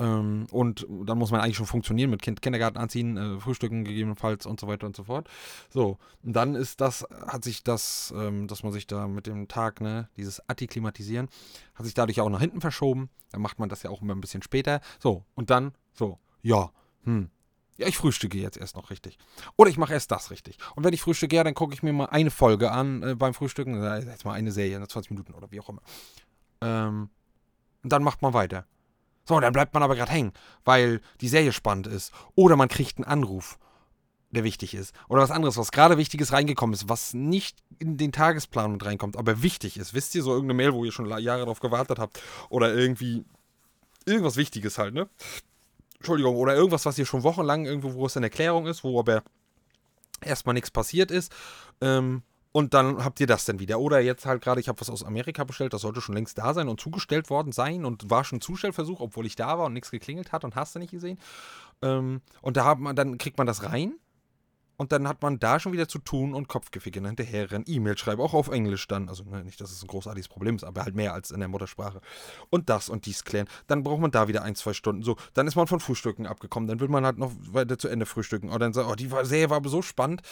Ähm, 0.00 0.46
und 0.50 0.86
dann 1.04 1.18
muss 1.18 1.30
man 1.30 1.40
eigentlich 1.40 1.58
schon 1.58 1.66
funktionieren 1.66 2.10
mit 2.10 2.22
kind, 2.22 2.40
Kindergarten 2.40 2.78
anziehen, 2.78 3.16
äh, 3.16 3.38
Frühstücken 3.38 3.84
gegebenenfalls 3.84 4.46
und 4.46 4.58
so 4.58 4.66
weiter 4.66 4.86
und 4.86 4.96
so 4.96 5.04
fort. 5.04 5.28
So, 5.68 5.98
und 6.22 6.34
dann 6.34 6.54
ist 6.54 6.80
das, 6.80 7.06
hat 7.26 7.44
sich 7.44 7.62
das, 7.62 8.12
ähm, 8.16 8.48
dass 8.48 8.62
man 8.62 8.72
sich 8.72 8.86
da 8.86 9.06
mit 9.06 9.26
dem 9.26 9.46
Tag, 9.46 9.82
ne, 9.82 10.08
dieses 10.16 10.40
Antiklimatisieren, 10.48 11.28
hat 11.74 11.84
sich 11.84 11.94
dadurch 11.94 12.20
auch 12.20 12.30
nach 12.30 12.40
hinten 12.40 12.62
verschoben. 12.62 13.10
Dann 13.30 13.42
macht 13.42 13.58
man 13.58 13.68
das 13.68 13.82
ja 13.82 13.90
auch 13.90 14.00
immer 14.00 14.14
ein 14.14 14.22
bisschen 14.22 14.42
später. 14.42 14.80
So, 14.98 15.24
und 15.34 15.50
dann, 15.50 15.72
so, 15.92 16.18
ja, 16.42 16.70
hm, 17.04 17.28
ja, 17.76 17.86
ich 17.86 17.96
frühstücke 17.96 18.38
jetzt 18.38 18.56
erst 18.56 18.76
noch 18.76 18.90
richtig. 18.90 19.18
Oder 19.56 19.70
ich 19.70 19.78
mache 19.78 19.92
erst 19.92 20.10
das 20.10 20.30
richtig. 20.30 20.56
Und 20.76 20.84
wenn 20.84 20.92
ich 20.94 21.02
frühstücke, 21.02 21.36
ja, 21.36 21.44
dann 21.44 21.54
gucke 21.54 21.74
ich 21.74 21.82
mir 21.82 21.92
mal 21.92 22.06
eine 22.06 22.30
Folge 22.30 22.70
an 22.72 23.02
äh, 23.02 23.14
beim 23.14 23.32
Frühstücken. 23.32 23.82
Jetzt 23.82 24.24
mal 24.24 24.32
eine 24.32 24.52
Serie, 24.52 24.86
20 24.86 25.10
Minuten 25.10 25.32
oder 25.32 25.50
wie 25.50 25.60
auch 25.60 25.68
immer. 25.68 25.82
Ähm, 26.60 27.10
und 27.82 27.92
dann 27.92 28.02
macht 28.02 28.20
man 28.20 28.34
weiter. 28.34 28.66
So, 29.24 29.38
dann 29.38 29.52
bleibt 29.52 29.74
man 29.74 29.82
aber 29.82 29.96
gerade 29.96 30.10
hängen, 30.10 30.32
weil 30.64 31.00
die 31.20 31.28
Serie 31.28 31.52
spannend 31.52 31.86
ist. 31.86 32.12
Oder 32.34 32.56
man 32.56 32.68
kriegt 32.68 32.98
einen 32.98 33.04
Anruf, 33.04 33.58
der 34.30 34.44
wichtig 34.44 34.74
ist. 34.74 34.94
Oder 35.08 35.22
was 35.22 35.30
anderes, 35.30 35.56
was 35.56 35.72
gerade 35.72 35.98
Wichtiges 35.98 36.32
reingekommen 36.32 36.74
ist, 36.74 36.88
was 36.88 37.14
nicht 37.14 37.58
in 37.78 37.96
den 37.96 38.12
Tagesplan 38.12 38.72
mit 38.72 38.84
reinkommt, 38.84 39.16
aber 39.16 39.42
wichtig 39.42 39.76
ist. 39.76 39.94
Wisst 39.94 40.14
ihr, 40.14 40.22
so 40.22 40.32
irgendeine 40.32 40.56
Mail, 40.56 40.72
wo 40.72 40.84
ihr 40.84 40.92
schon 40.92 41.06
Jahre 41.18 41.40
darauf 41.40 41.60
gewartet 41.60 41.98
habt. 41.98 42.22
Oder 42.48 42.74
irgendwie 42.74 43.24
irgendwas 44.06 44.36
Wichtiges 44.36 44.78
halt, 44.78 44.94
ne? 44.94 45.08
Entschuldigung, 45.96 46.36
oder 46.36 46.54
irgendwas, 46.54 46.86
was 46.86 46.98
ihr 46.98 47.04
schon 47.04 47.22
wochenlang 47.22 47.66
irgendwo, 47.66 47.92
wo 47.92 48.06
es 48.06 48.16
in 48.16 48.22
Erklärung 48.22 48.66
ist, 48.66 48.82
wo 48.84 48.98
aber 48.98 49.22
erstmal 50.22 50.54
nichts 50.54 50.70
passiert 50.70 51.10
ist. 51.10 51.30
Ähm, 51.80 52.22
und 52.52 52.74
dann 52.74 53.04
habt 53.04 53.20
ihr 53.20 53.26
das 53.26 53.44
dann 53.44 53.60
wieder. 53.60 53.78
Oder 53.78 54.00
jetzt 54.00 54.26
halt 54.26 54.42
gerade, 54.42 54.60
ich 54.60 54.68
habe 54.68 54.80
was 54.80 54.90
aus 54.90 55.04
Amerika 55.04 55.44
bestellt, 55.44 55.72
das 55.72 55.82
sollte 55.82 56.00
schon 56.00 56.14
längst 56.14 56.38
da 56.38 56.52
sein 56.52 56.68
und 56.68 56.80
zugestellt 56.80 57.30
worden 57.30 57.52
sein 57.52 57.84
und 57.84 58.10
war 58.10 58.24
schon 58.24 58.40
Zustellversuch, 58.40 59.00
obwohl 59.00 59.26
ich 59.26 59.36
da 59.36 59.58
war 59.58 59.66
und 59.66 59.72
nichts 59.72 59.90
geklingelt 59.90 60.32
hat 60.32 60.44
und 60.44 60.56
hast 60.56 60.74
du 60.74 60.80
nicht 60.80 60.90
gesehen. 60.90 61.18
Ähm, 61.82 62.22
und 62.42 62.56
da 62.56 62.64
hat 62.64 62.78
man, 62.78 62.96
dann 62.96 63.18
kriegt 63.18 63.38
man 63.38 63.46
das 63.46 63.62
rein 63.64 63.94
und 64.80 64.92
dann 64.92 65.06
hat 65.06 65.22
man 65.22 65.38
da 65.38 65.60
schon 65.60 65.72
wieder 65.72 65.88
zu 65.88 65.98
tun 65.98 66.34
und 66.34 66.48
Kopfgeficke 66.48 67.06
hinterher 67.06 67.50
rennen, 67.50 67.66
E-Mail 67.68 67.98
schreiben, 67.98 68.22
auch 68.22 68.32
auf 68.32 68.48
Englisch 68.48 68.88
dann. 68.88 69.10
Also 69.10 69.24
ne, 69.24 69.44
nicht, 69.44 69.60
dass 69.60 69.70
es 69.70 69.82
ein 69.82 69.88
großartiges 69.88 70.28
Problem 70.28 70.56
ist, 70.56 70.64
aber 70.64 70.82
halt 70.82 70.94
mehr 70.94 71.12
als 71.12 71.30
in 71.30 71.38
der 71.38 71.50
Muttersprache. 71.50 72.00
Und 72.48 72.68
das 72.70 72.88
und 72.88 73.06
dies 73.06 73.22
klären. 73.22 73.46
Dann 73.66 73.82
braucht 73.82 74.00
man 74.00 74.10
da 74.10 74.26
wieder 74.26 74.42
ein, 74.42 74.54
zwei 74.54 74.72
Stunden. 74.72 75.02
So, 75.02 75.16
dann 75.34 75.46
ist 75.46 75.54
man 75.54 75.66
von 75.66 75.80
Frühstücken 75.80 76.26
abgekommen. 76.26 76.66
Dann 76.66 76.80
will 76.80 76.88
man 76.88 77.04
halt 77.04 77.18
noch 77.18 77.30
weiter 77.52 77.78
zu 77.78 77.88
Ende 77.88 78.06
frühstücken. 78.06 78.48
Und 78.48 78.58
dann 78.58 78.72
sagt, 78.72 78.88
oh, 78.90 78.94
die 78.94 79.10
Serie 79.22 79.50
war 79.50 79.58
aber 79.58 79.68
so 79.68 79.82
spannend 79.82 80.22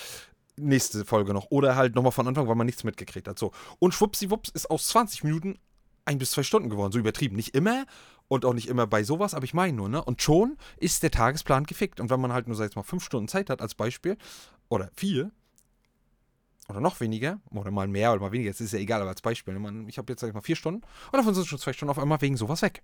nächste 0.59 1.05
Folge 1.05 1.35
noch. 1.35 1.51
Oder 1.51 1.77
halt 1.77 1.95
nochmal 1.95 2.13
von 2.13 2.27
Anfang, 2.27 2.49
weil 2.49 2.55
man 2.55 2.67
nichts 2.67 2.85
mitgekriegt 2.85 3.29
hat. 3.29 3.39
So. 3.39 3.53
Und 3.79 3.95
schwuppsiwupps 3.95 4.51
ist 4.51 4.71
aus 4.71 4.89
20 4.89 5.25
Minuten 5.25 5.59
ein 6.05 6.19
bis 6.19 6.31
zwei 6.33 6.43
Stunden 6.43 6.71
geworden. 6.71 6.93
So 6.93 6.99
übertrieben. 6.99 7.37
Nicht 7.37 7.55
immer 7.55 7.87
und 8.29 8.45
auch 8.45 8.55
nicht 8.55 8.69
immer 8.69 8.87
bei 8.87 9.03
sowas, 9.03 9.35
aber 9.35 9.45
ich 9.45 9.55
meine 9.55 9.77
nur, 9.77 9.89
ne? 9.89 10.05
Und 10.05 10.23
schon 10.23 10.57
ist 10.77 11.03
der 11.03 11.11
Tagesplan 11.11 11.65
gefickt. 11.65 12.01
Und 12.01 12.11
wenn 12.11 12.21
man 12.21 12.33
halt 12.33 12.47
nur, 12.47 12.57
sag 12.57 12.71
ich 12.71 12.77
mal, 12.77 12.83
fünf 12.83 13.05
Stunden 13.05 13.29
Zeit 13.29 13.51
hat 13.51 13.61
als 13.61 13.75
Beispiel, 13.75 14.17
oder 14.69 14.91
vier, 14.95 15.31
oder 16.69 16.81
noch 16.81 17.01
weniger, 17.01 17.41
oder 17.51 17.71
mal 17.71 17.89
mehr 17.89 18.13
oder 18.13 18.21
mal 18.21 18.33
weniger, 18.33 18.51
es 18.51 18.61
ist 18.61 18.73
ja 18.73 18.79
egal, 18.79 19.01
aber 19.01 19.11
als 19.11 19.23
Beispiel, 19.23 19.59
ne? 19.59 19.87
ich 19.89 19.97
habe 19.97 20.13
jetzt, 20.13 20.21
sag 20.21 20.29
ich 20.29 20.35
mal, 20.35 20.43
vier 20.43 20.57
Stunden, 20.57 20.83
und 21.11 21.17
davon 21.17 21.35
sind 21.35 21.47
schon 21.47 21.59
zwei 21.59 21.73
Stunden 21.73 21.91
auf 21.91 21.99
einmal 21.99 22.21
wegen 22.21 22.37
sowas 22.37 22.61
weg. 22.61 22.83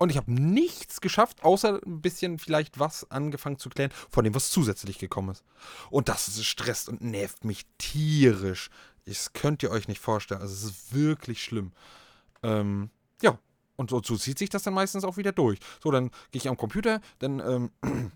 Und 0.00 0.08
ich 0.08 0.16
habe 0.16 0.32
nichts 0.32 1.02
geschafft, 1.02 1.44
außer 1.44 1.78
ein 1.84 2.00
bisschen 2.00 2.38
vielleicht 2.38 2.78
was 2.78 3.10
angefangen 3.10 3.58
zu 3.58 3.68
klären, 3.68 3.92
von 4.08 4.24
dem 4.24 4.34
was 4.34 4.50
zusätzlich 4.50 4.98
gekommen 4.98 5.28
ist. 5.28 5.44
Und 5.90 6.08
das 6.08 6.42
stresst 6.42 6.88
und 6.88 7.02
nervt 7.02 7.44
mich 7.44 7.66
tierisch. 7.76 8.70
Das 9.04 9.34
könnt 9.34 9.62
ihr 9.62 9.70
euch 9.70 9.88
nicht 9.88 10.00
vorstellen. 10.00 10.40
Also 10.40 10.54
es 10.54 10.64
ist 10.64 10.94
wirklich 10.94 11.44
schlimm. 11.44 11.72
Ähm, 12.42 12.88
ja, 13.20 13.38
und 13.76 13.90
so, 13.90 14.00
so 14.02 14.16
zieht 14.16 14.38
sich 14.38 14.48
das 14.48 14.62
dann 14.62 14.72
meistens 14.72 15.04
auch 15.04 15.18
wieder 15.18 15.32
durch. 15.32 15.58
So, 15.82 15.90
dann 15.90 16.08
gehe 16.30 16.40
ich 16.40 16.48
am 16.48 16.56
Computer, 16.56 17.02
dann 17.18 17.40
ähm, 17.82 18.10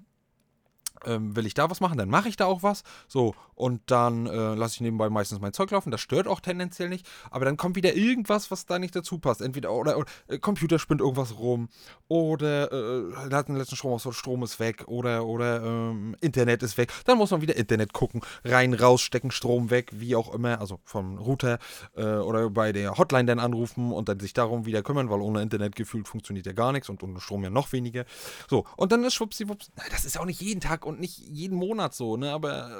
ähm, 1.06 1.36
will 1.36 1.46
ich 1.46 1.54
da 1.54 1.70
was 1.70 1.80
machen, 1.80 1.98
dann 1.98 2.08
mache 2.08 2.28
ich 2.28 2.36
da 2.36 2.46
auch 2.46 2.62
was. 2.62 2.82
So, 3.08 3.34
und 3.54 3.82
dann 3.86 4.26
äh, 4.26 4.54
lasse 4.54 4.74
ich 4.74 4.80
nebenbei 4.80 5.08
meistens 5.10 5.40
mein 5.40 5.52
Zeug 5.52 5.70
laufen. 5.70 5.90
Das 5.90 6.00
stört 6.00 6.26
auch 6.26 6.40
tendenziell 6.40 6.88
nicht. 6.88 7.06
Aber 7.30 7.44
dann 7.44 7.56
kommt 7.56 7.76
wieder 7.76 7.94
irgendwas, 7.94 8.50
was 8.50 8.66
da 8.66 8.78
nicht 8.78 8.96
dazu 8.96 9.18
passt. 9.18 9.40
Entweder, 9.40 9.72
oder, 9.72 9.98
oder 9.98 10.10
äh, 10.28 10.38
Computer 10.38 10.78
spinnt 10.78 11.00
irgendwas 11.00 11.38
rum. 11.38 11.68
Oder 12.08 12.72
äh, 12.72 13.32
hat 13.32 13.48
den 13.48 13.56
letzten 13.56 13.76
Strom 13.76 13.92
aus, 13.92 14.06
Strom 14.16 14.42
ist 14.42 14.58
weg. 14.58 14.84
Oder, 14.86 15.24
oder 15.26 15.62
ähm, 15.62 16.16
Internet 16.20 16.62
ist 16.62 16.76
weg. 16.78 16.92
Dann 17.04 17.18
muss 17.18 17.30
man 17.30 17.42
wieder 17.42 17.56
Internet 17.56 17.92
gucken. 17.92 18.22
Rein, 18.44 18.74
rausstecken, 18.74 19.30
Strom 19.30 19.70
weg, 19.70 19.90
wie 19.92 20.16
auch 20.16 20.34
immer. 20.34 20.60
Also 20.60 20.80
vom 20.84 21.18
Router. 21.18 21.58
Äh, 21.96 22.04
oder 22.04 22.50
bei 22.50 22.72
der 22.72 22.96
Hotline 22.96 23.26
dann 23.26 23.38
anrufen 23.38 23.92
und 23.92 24.08
dann 24.08 24.20
sich 24.20 24.32
darum 24.32 24.66
wieder 24.66 24.82
kümmern, 24.82 25.10
weil 25.10 25.20
ohne 25.20 25.42
Internet 25.42 25.76
gefühlt 25.76 26.08
funktioniert 26.08 26.46
ja 26.46 26.52
gar 26.52 26.72
nichts 26.72 26.88
und 26.88 27.02
ohne 27.02 27.20
Strom 27.20 27.44
ja 27.44 27.50
noch 27.50 27.72
weniger. 27.72 28.04
So, 28.48 28.64
und 28.76 28.92
dann 28.92 29.04
ist 29.04 29.14
schwuppsiwupps. 29.14 29.70
Das 29.90 30.04
ist 30.04 30.18
auch 30.18 30.24
nicht 30.24 30.40
jeden 30.40 30.60
Tag 30.60 30.86
und 30.94 31.00
nicht 31.00 31.18
jeden 31.18 31.58
Monat 31.58 31.94
so, 31.94 32.16
ne? 32.16 32.32
Aber 32.32 32.70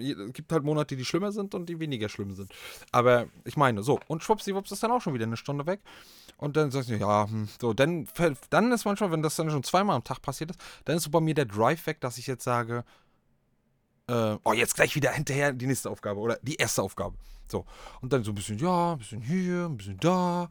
äh, 0.00 0.12
es 0.12 0.32
gibt 0.32 0.52
halt 0.52 0.64
Monate, 0.64 0.96
die 0.96 1.04
schlimmer 1.04 1.32
sind 1.32 1.54
und 1.54 1.68
die 1.68 1.78
weniger 1.78 2.08
schlimm 2.08 2.34
sind. 2.34 2.52
Aber 2.90 3.26
ich 3.44 3.56
meine, 3.56 3.82
so, 3.82 4.00
und 4.08 4.22
schwuppsiwupps 4.22 4.72
ist 4.72 4.82
dann 4.82 4.90
auch 4.90 5.00
schon 5.00 5.14
wieder 5.14 5.26
eine 5.26 5.36
Stunde 5.36 5.66
weg. 5.66 5.80
Und 6.38 6.56
dann 6.56 6.70
sagst 6.70 6.88
du, 6.88 6.96
ja, 6.96 7.28
hm, 7.28 7.48
so, 7.60 7.72
dann, 7.72 8.08
dann 8.50 8.72
ist 8.72 8.84
manchmal, 8.84 9.12
wenn 9.12 9.22
das 9.22 9.36
dann 9.36 9.50
schon 9.50 9.62
zweimal 9.62 9.96
am 9.96 10.04
Tag 10.04 10.22
passiert 10.22 10.50
ist, 10.50 10.60
dann 10.84 10.96
ist 10.96 11.04
so 11.04 11.10
bei 11.10 11.20
mir 11.20 11.34
der 11.34 11.44
Drive 11.44 11.86
weg, 11.86 12.00
dass 12.00 12.18
ich 12.18 12.26
jetzt 12.26 12.44
sage, 12.44 12.84
äh, 14.08 14.36
oh, 14.42 14.52
jetzt 14.52 14.74
gleich 14.74 14.94
wieder 14.96 15.12
hinterher 15.12 15.52
die 15.52 15.66
nächste 15.66 15.90
Aufgabe 15.90 16.20
oder 16.20 16.38
die 16.42 16.56
erste 16.56 16.82
Aufgabe. 16.82 17.16
So. 17.48 17.64
Und 18.00 18.12
dann 18.12 18.24
so 18.24 18.32
ein 18.32 18.34
bisschen, 18.34 18.58
ja, 18.58 18.92
ein 18.92 18.98
bisschen 18.98 19.22
hier, 19.22 19.66
ein 19.66 19.76
bisschen 19.76 19.98
da. 19.98 20.48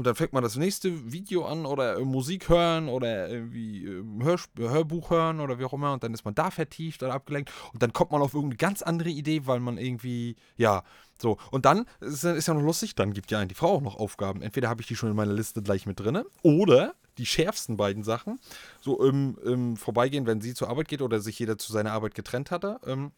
Und 0.00 0.06
dann 0.06 0.14
fängt 0.14 0.32
man 0.32 0.42
das 0.42 0.56
nächste 0.56 1.12
Video 1.12 1.44
an 1.44 1.66
oder 1.66 1.98
äh, 1.98 2.04
Musik 2.06 2.48
hören 2.48 2.88
oder 2.88 3.28
irgendwie 3.28 3.84
äh, 3.84 4.02
Hör 4.22 4.38
Hörbuch 4.56 5.10
hören 5.10 5.40
oder 5.40 5.58
wie 5.58 5.64
auch 5.66 5.74
immer. 5.74 5.92
Und 5.92 6.02
dann 6.02 6.14
ist 6.14 6.24
man 6.24 6.34
da 6.34 6.50
vertieft 6.50 7.02
oder 7.02 7.12
abgelenkt. 7.12 7.52
Und 7.74 7.82
dann 7.82 7.92
kommt 7.92 8.10
man 8.10 8.22
auf 8.22 8.32
irgendeine 8.32 8.56
ganz 8.56 8.80
andere 8.80 9.10
Idee, 9.10 9.42
weil 9.44 9.60
man 9.60 9.76
irgendwie, 9.76 10.36
ja, 10.56 10.84
so. 11.20 11.36
Und 11.50 11.66
dann 11.66 11.84
ist, 12.00 12.24
ist 12.24 12.48
ja 12.48 12.54
noch 12.54 12.62
lustig, 12.62 12.94
dann 12.94 13.12
gibt 13.12 13.30
ja 13.30 13.44
die 13.44 13.54
Frau 13.54 13.74
auch 13.74 13.82
noch 13.82 13.96
Aufgaben. 13.96 14.40
Entweder 14.40 14.70
habe 14.70 14.80
ich 14.80 14.86
die 14.86 14.96
schon 14.96 15.10
in 15.10 15.16
meiner 15.16 15.34
Liste 15.34 15.60
gleich 15.60 15.84
mit 15.84 16.00
drin 16.00 16.22
oder 16.42 16.94
die 17.18 17.26
schärfsten 17.26 17.76
beiden 17.76 18.02
Sachen, 18.02 18.40
so 18.80 19.04
im, 19.04 19.36
im 19.44 19.76
Vorbeigehen, 19.76 20.24
wenn 20.24 20.40
sie 20.40 20.54
zur 20.54 20.70
Arbeit 20.70 20.88
geht 20.88 21.02
oder 21.02 21.20
sich 21.20 21.38
jeder 21.38 21.58
zu 21.58 21.72
seiner 21.72 21.92
Arbeit 21.92 22.14
getrennt 22.14 22.50
hatte. 22.50 22.80
Ähm, 22.86 23.12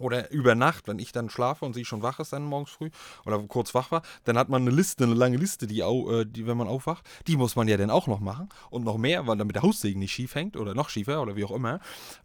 oder 0.00 0.30
über 0.30 0.54
Nacht, 0.54 0.88
wenn 0.88 0.98
ich 0.98 1.12
dann 1.12 1.30
schlafe 1.30 1.64
und 1.64 1.74
sie 1.74 1.84
schon 1.84 2.02
wach 2.02 2.18
ist 2.20 2.32
dann 2.32 2.44
morgens 2.44 2.70
früh 2.70 2.90
oder 3.24 3.38
kurz 3.44 3.74
wach 3.74 3.90
war, 3.90 4.02
dann 4.24 4.38
hat 4.38 4.48
man 4.48 4.62
eine 4.62 4.70
Liste, 4.70 5.04
eine 5.04 5.14
lange 5.14 5.36
Liste, 5.36 5.66
die, 5.66 5.80
äh, 5.80 6.24
die 6.24 6.46
wenn 6.46 6.56
man 6.56 6.68
aufwacht, 6.68 7.08
die 7.26 7.36
muss 7.36 7.56
man 7.56 7.68
ja 7.68 7.76
dann 7.76 7.90
auch 7.90 8.06
noch 8.06 8.20
machen 8.20 8.48
und 8.70 8.84
noch 8.84 8.96
mehr, 8.96 9.26
weil 9.26 9.36
damit 9.36 9.56
der 9.56 9.62
Haussegen 9.62 10.00
nicht 10.00 10.12
schief 10.12 10.34
hängt 10.34 10.56
oder 10.56 10.74
noch 10.74 10.88
schiefer 10.88 11.22
oder 11.22 11.36
wie 11.36 11.44
auch 11.44 11.50
immer. 11.52 11.80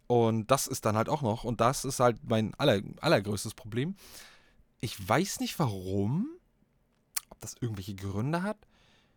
Und 0.06 0.50
das 0.50 0.66
ist 0.66 0.84
dann 0.84 0.96
halt 0.96 1.08
auch 1.08 1.22
noch 1.22 1.44
und 1.44 1.60
das 1.60 1.84
ist 1.84 2.00
halt 2.00 2.18
mein 2.24 2.54
aller, 2.54 2.80
allergrößtes 3.00 3.54
Problem. 3.54 3.94
Ich 4.80 5.08
weiß 5.08 5.40
nicht 5.40 5.58
warum, 5.58 6.28
ob 7.28 7.40
das 7.40 7.54
irgendwelche 7.60 7.94
Gründe 7.94 8.42
hat. 8.42 8.58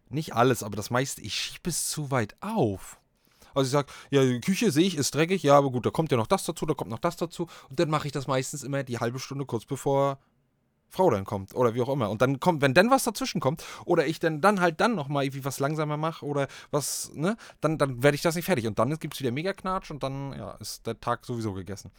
Nicht 0.09 0.33
alles, 0.33 0.63
aber 0.63 0.75
das 0.75 0.89
meiste, 0.89 1.21
ich 1.21 1.35
schiebe 1.35 1.69
es 1.69 1.89
zu 1.89 2.09
weit 2.11 2.35
auf. 2.41 2.98
Also 3.53 3.67
ich 3.67 3.71
sage, 3.71 3.91
ja, 4.11 4.23
die 4.23 4.41
Küche 4.41 4.71
sehe 4.71 4.85
ich, 4.85 4.97
ist 4.97 5.15
dreckig, 5.15 5.43
ja, 5.43 5.57
aber 5.57 5.71
gut, 5.71 5.85
da 5.85 5.89
kommt 5.89 6.11
ja 6.11 6.17
noch 6.17 6.27
das 6.27 6.43
dazu, 6.43 6.65
da 6.65 6.73
kommt 6.73 6.91
noch 6.91 6.99
das 6.99 7.17
dazu. 7.17 7.47
Und 7.69 7.79
dann 7.79 7.89
mache 7.89 8.07
ich 8.07 8.11
das 8.11 8.27
meistens 8.27 8.63
immer 8.63 8.83
die 8.83 8.99
halbe 8.99 9.19
Stunde 9.19 9.45
kurz 9.45 9.65
bevor 9.65 10.19
Frau 10.89 11.09
dann 11.11 11.23
kommt 11.23 11.53
oder 11.55 11.75
wie 11.75 11.81
auch 11.81 11.89
immer. 11.89 12.09
Und 12.09 12.21
dann 12.21 12.39
kommt, 12.39 12.61
wenn 12.61 12.73
dann 12.73 12.89
was 12.89 13.03
dazwischen 13.03 13.39
kommt 13.39 13.63
oder 13.85 14.07
ich 14.07 14.19
dann, 14.19 14.41
dann 14.41 14.59
halt 14.59 14.81
dann 14.81 14.95
nochmal 14.95 15.23
irgendwie 15.23 15.45
was 15.45 15.59
langsamer 15.59 15.97
mache 15.97 16.25
oder 16.25 16.47
was, 16.71 17.11
ne, 17.13 17.37
dann, 17.61 17.77
dann 17.77 18.03
werde 18.03 18.15
ich 18.15 18.21
das 18.21 18.35
nicht 18.35 18.45
fertig. 18.45 18.67
Und 18.67 18.79
dann 18.79 18.97
gibt 18.97 19.13
es 19.13 19.19
wieder 19.19 19.31
mega 19.31 19.53
Knatsch 19.53 19.91
und 19.91 20.03
dann, 20.03 20.33
ja, 20.33 20.51
ist 20.53 20.87
der 20.87 20.99
Tag 20.99 21.25
sowieso 21.25 21.53
gegessen. 21.53 21.91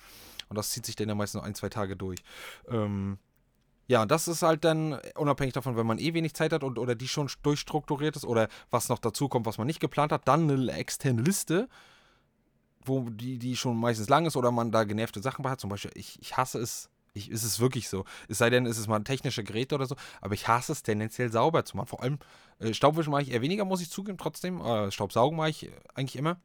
Und 0.49 0.57
das 0.57 0.71
zieht 0.71 0.85
sich 0.85 0.97
dann 0.97 1.09
ja 1.09 1.15
meistens 1.15 1.41
nur 1.41 1.45
ein, 1.45 1.55
zwei 1.55 1.69
Tage 1.69 1.97
durch. 1.97 2.19
Ähm, 2.69 3.19
ja, 3.91 4.07
das 4.07 4.29
ist 4.29 4.43
halt 4.43 4.65
dann 4.65 5.01
unabhängig 5.17 5.53
davon, 5.53 5.77
wenn 5.77 5.85
man 5.85 5.99
eh 5.99 6.15
wenig 6.15 6.33
Zeit 6.35 6.53
hat 6.53 6.63
und 6.63 6.79
oder 6.79 6.95
die 6.95 7.09
schon 7.09 7.29
durchstrukturiert 7.43 8.15
ist 8.15 8.25
oder 8.25 8.47
was 8.71 8.89
noch 8.89 9.01
dazu 9.01 9.29
kommt, 9.29 9.47
was 9.47 9.59
man 9.59 9.67
nicht 9.67 9.81
geplant 9.81 10.13
hat, 10.13 10.29
dann 10.29 10.49
eine 10.49 10.73
externe 10.75 11.23
Liste, 11.23 11.69
wo 12.85 13.11
die, 13.11 13.37
die 13.37 13.57
schon 13.57 13.77
meistens 13.77 14.09
lang 14.09 14.27
ist 14.27 14.37
oder 14.37 14.53
man 14.53 14.71
da 14.71 14.85
genervte 14.85 15.21
Sachen 15.21 15.43
bei 15.43 15.51
hat. 15.51 15.59
Zum 15.59 15.71
Beispiel, 15.71 15.91
ich, 15.95 16.21
ich 16.23 16.37
hasse 16.37 16.61
es. 16.61 16.89
Ich, 17.15 17.33
ist 17.33 17.43
es 17.43 17.59
wirklich 17.59 17.89
so. 17.89 18.05
Es 18.29 18.39
sei 18.39 18.49
denn, 18.51 18.65
ist 18.65 18.79
es 18.79 18.87
mal 18.87 18.95
ein 18.95 19.05
technische 19.05 19.43
Gerät 19.43 19.73
oder 19.73 19.87
so, 19.87 19.97
aber 20.21 20.35
ich 20.35 20.47
hasse 20.47 20.71
es 20.71 20.85
tendenziell 20.85 21.33
sauber 21.33 21.65
zu 21.65 21.77
machen. 21.77 21.89
Vor 21.89 22.01
allem 22.01 22.21
äh, 22.61 22.73
Staubwischen 22.73 23.11
mache 23.11 23.23
ich 23.23 23.33
eher 23.33 23.43
weniger, 23.43 23.65
muss 23.65 23.83
ich 23.83 23.91
zugeben, 23.91 24.19
trotzdem. 24.19 24.61
Äh, 24.61 24.93
Staubsaugen 24.93 25.37
mache 25.37 25.51
ich 25.51 25.73
eigentlich 25.95 26.15
immer. 26.15 26.39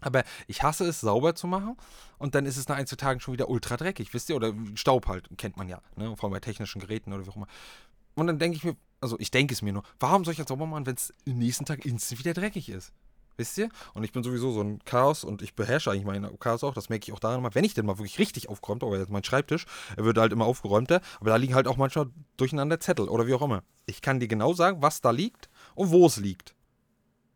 Aber 0.00 0.24
ich 0.46 0.62
hasse 0.62 0.84
es, 0.86 1.00
sauber 1.00 1.34
zu 1.34 1.46
machen. 1.46 1.76
Und 2.18 2.34
dann 2.34 2.46
ist 2.46 2.56
es 2.56 2.68
nach 2.68 2.76
ein, 2.76 2.86
zwei 2.86 2.96
Tagen 2.96 3.20
schon 3.20 3.34
wieder 3.34 3.48
ultra 3.48 3.76
dreckig, 3.76 4.12
wisst 4.12 4.28
ihr? 4.30 4.36
Oder 4.36 4.52
Staub 4.74 5.06
halt, 5.06 5.28
kennt 5.38 5.56
man 5.56 5.68
ja. 5.68 5.80
Ne? 5.96 6.16
Vor 6.16 6.24
allem 6.24 6.32
bei 6.34 6.40
technischen 6.40 6.80
Geräten 6.80 7.12
oder 7.12 7.24
wie 7.24 7.30
auch 7.30 7.36
immer. 7.36 7.48
Und 8.14 8.26
dann 8.26 8.38
denke 8.38 8.56
ich 8.56 8.64
mir, 8.64 8.76
also 9.00 9.18
ich 9.18 9.30
denke 9.30 9.54
es 9.54 9.62
mir 9.62 9.72
nur, 9.72 9.82
warum 9.98 10.24
soll 10.24 10.32
ich 10.32 10.38
jetzt 10.38 10.48
sauber 10.48 10.66
machen, 10.66 10.86
wenn 10.86 10.94
es 10.94 11.14
am 11.26 11.38
nächsten 11.38 11.64
Tag 11.64 11.84
instant 11.84 12.18
wieder 12.18 12.34
dreckig 12.34 12.68
ist? 12.68 12.92
Wisst 13.36 13.56
ihr? 13.56 13.70
Und 13.94 14.04
ich 14.04 14.12
bin 14.12 14.22
sowieso 14.22 14.52
so 14.52 14.60
ein 14.60 14.80
Chaos 14.84 15.24
und 15.24 15.40
ich 15.40 15.54
beherrsche 15.54 15.90
eigentlich 15.90 16.04
mein 16.04 16.38
Chaos 16.40 16.62
auch. 16.62 16.74
Das 16.74 16.90
merke 16.90 17.04
ich 17.04 17.12
auch 17.14 17.18
daran 17.18 17.40
mal, 17.40 17.54
wenn 17.54 17.64
ich 17.64 17.72
denn 17.72 17.86
mal 17.86 17.96
wirklich 17.96 18.18
richtig 18.18 18.50
aufgeräumt 18.50 18.82
habe, 18.82 19.06
mein 19.08 19.24
Schreibtisch, 19.24 19.64
er 19.96 20.04
wird 20.04 20.18
halt 20.18 20.32
immer 20.32 20.44
aufgeräumter, 20.44 21.00
aber 21.20 21.30
da 21.30 21.36
liegen 21.36 21.54
halt 21.54 21.66
auch 21.66 21.78
manchmal 21.78 22.10
durcheinander 22.36 22.80
Zettel 22.80 23.08
oder 23.08 23.26
wie 23.26 23.32
auch 23.32 23.40
immer. 23.40 23.62
Ich 23.86 24.02
kann 24.02 24.20
dir 24.20 24.28
genau 24.28 24.52
sagen, 24.52 24.82
was 24.82 25.00
da 25.00 25.10
liegt 25.10 25.48
und 25.74 25.90
wo 25.90 26.04
es 26.04 26.18
liegt. 26.18 26.54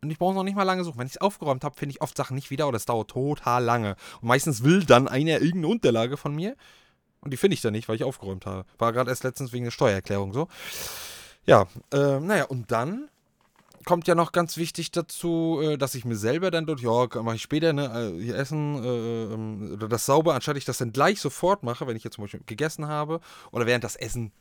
Und 0.04 0.10
ich 0.10 0.18
brauche 0.18 0.34
noch 0.34 0.44
nicht 0.44 0.54
mal 0.54 0.62
lange 0.62 0.84
suchen. 0.84 0.98
Wenn 0.98 1.06
ich 1.06 1.14
es 1.14 1.20
aufgeräumt 1.20 1.64
habe, 1.64 1.76
finde 1.76 1.94
ich 1.94 2.02
oft 2.02 2.16
Sachen 2.16 2.34
nicht 2.34 2.50
wieder 2.50 2.68
oder 2.68 2.76
es 2.76 2.84
dauert 2.84 3.10
total 3.10 3.64
lange. 3.64 3.96
Und 4.20 4.28
meistens 4.28 4.62
will 4.62 4.84
dann 4.84 5.08
einer 5.08 5.40
irgendeine 5.40 5.68
Unterlage 5.68 6.16
von 6.16 6.34
mir. 6.34 6.56
Und 7.20 7.32
die 7.32 7.36
finde 7.36 7.54
ich 7.54 7.62
dann 7.62 7.72
nicht, 7.72 7.88
weil 7.88 7.96
ich 7.96 8.04
aufgeräumt 8.04 8.44
habe. 8.46 8.66
War 8.78 8.92
gerade 8.92 9.10
erst 9.10 9.24
letztens 9.24 9.52
wegen 9.52 9.64
der 9.64 9.70
Steuererklärung 9.70 10.32
so. 10.32 10.48
Ja, 11.46 11.66
äh, 11.92 12.20
naja, 12.20 12.44
und 12.44 12.70
dann 12.70 13.08
kommt 13.84 14.06
ja 14.08 14.14
noch 14.14 14.32
ganz 14.32 14.56
wichtig 14.56 14.90
dazu, 14.90 15.60
äh, 15.62 15.76
dass 15.78 15.94
ich 15.94 16.04
mir 16.04 16.16
selber 16.16 16.50
dann 16.50 16.66
dort, 16.66 16.80
ja, 16.80 17.06
mache 17.22 17.36
ich 17.36 17.42
später, 17.42 17.72
ne, 17.72 18.14
äh, 18.18 18.22
hier 18.22 18.36
essen, 18.36 18.82
äh, 18.82 19.24
ähm, 19.34 19.78
das 19.88 20.06
sauber, 20.06 20.34
anstatt 20.34 20.56
ich 20.56 20.64
das 20.64 20.78
dann 20.78 20.92
gleich 20.92 21.20
sofort 21.20 21.62
mache, 21.62 21.86
wenn 21.86 21.96
ich 21.96 22.04
jetzt 22.04 22.14
zum 22.14 22.24
Beispiel 22.24 22.42
gegessen 22.46 22.88
habe 22.88 23.20
oder 23.50 23.66
während 23.66 23.84
das 23.84 23.96
Essen 23.96 24.32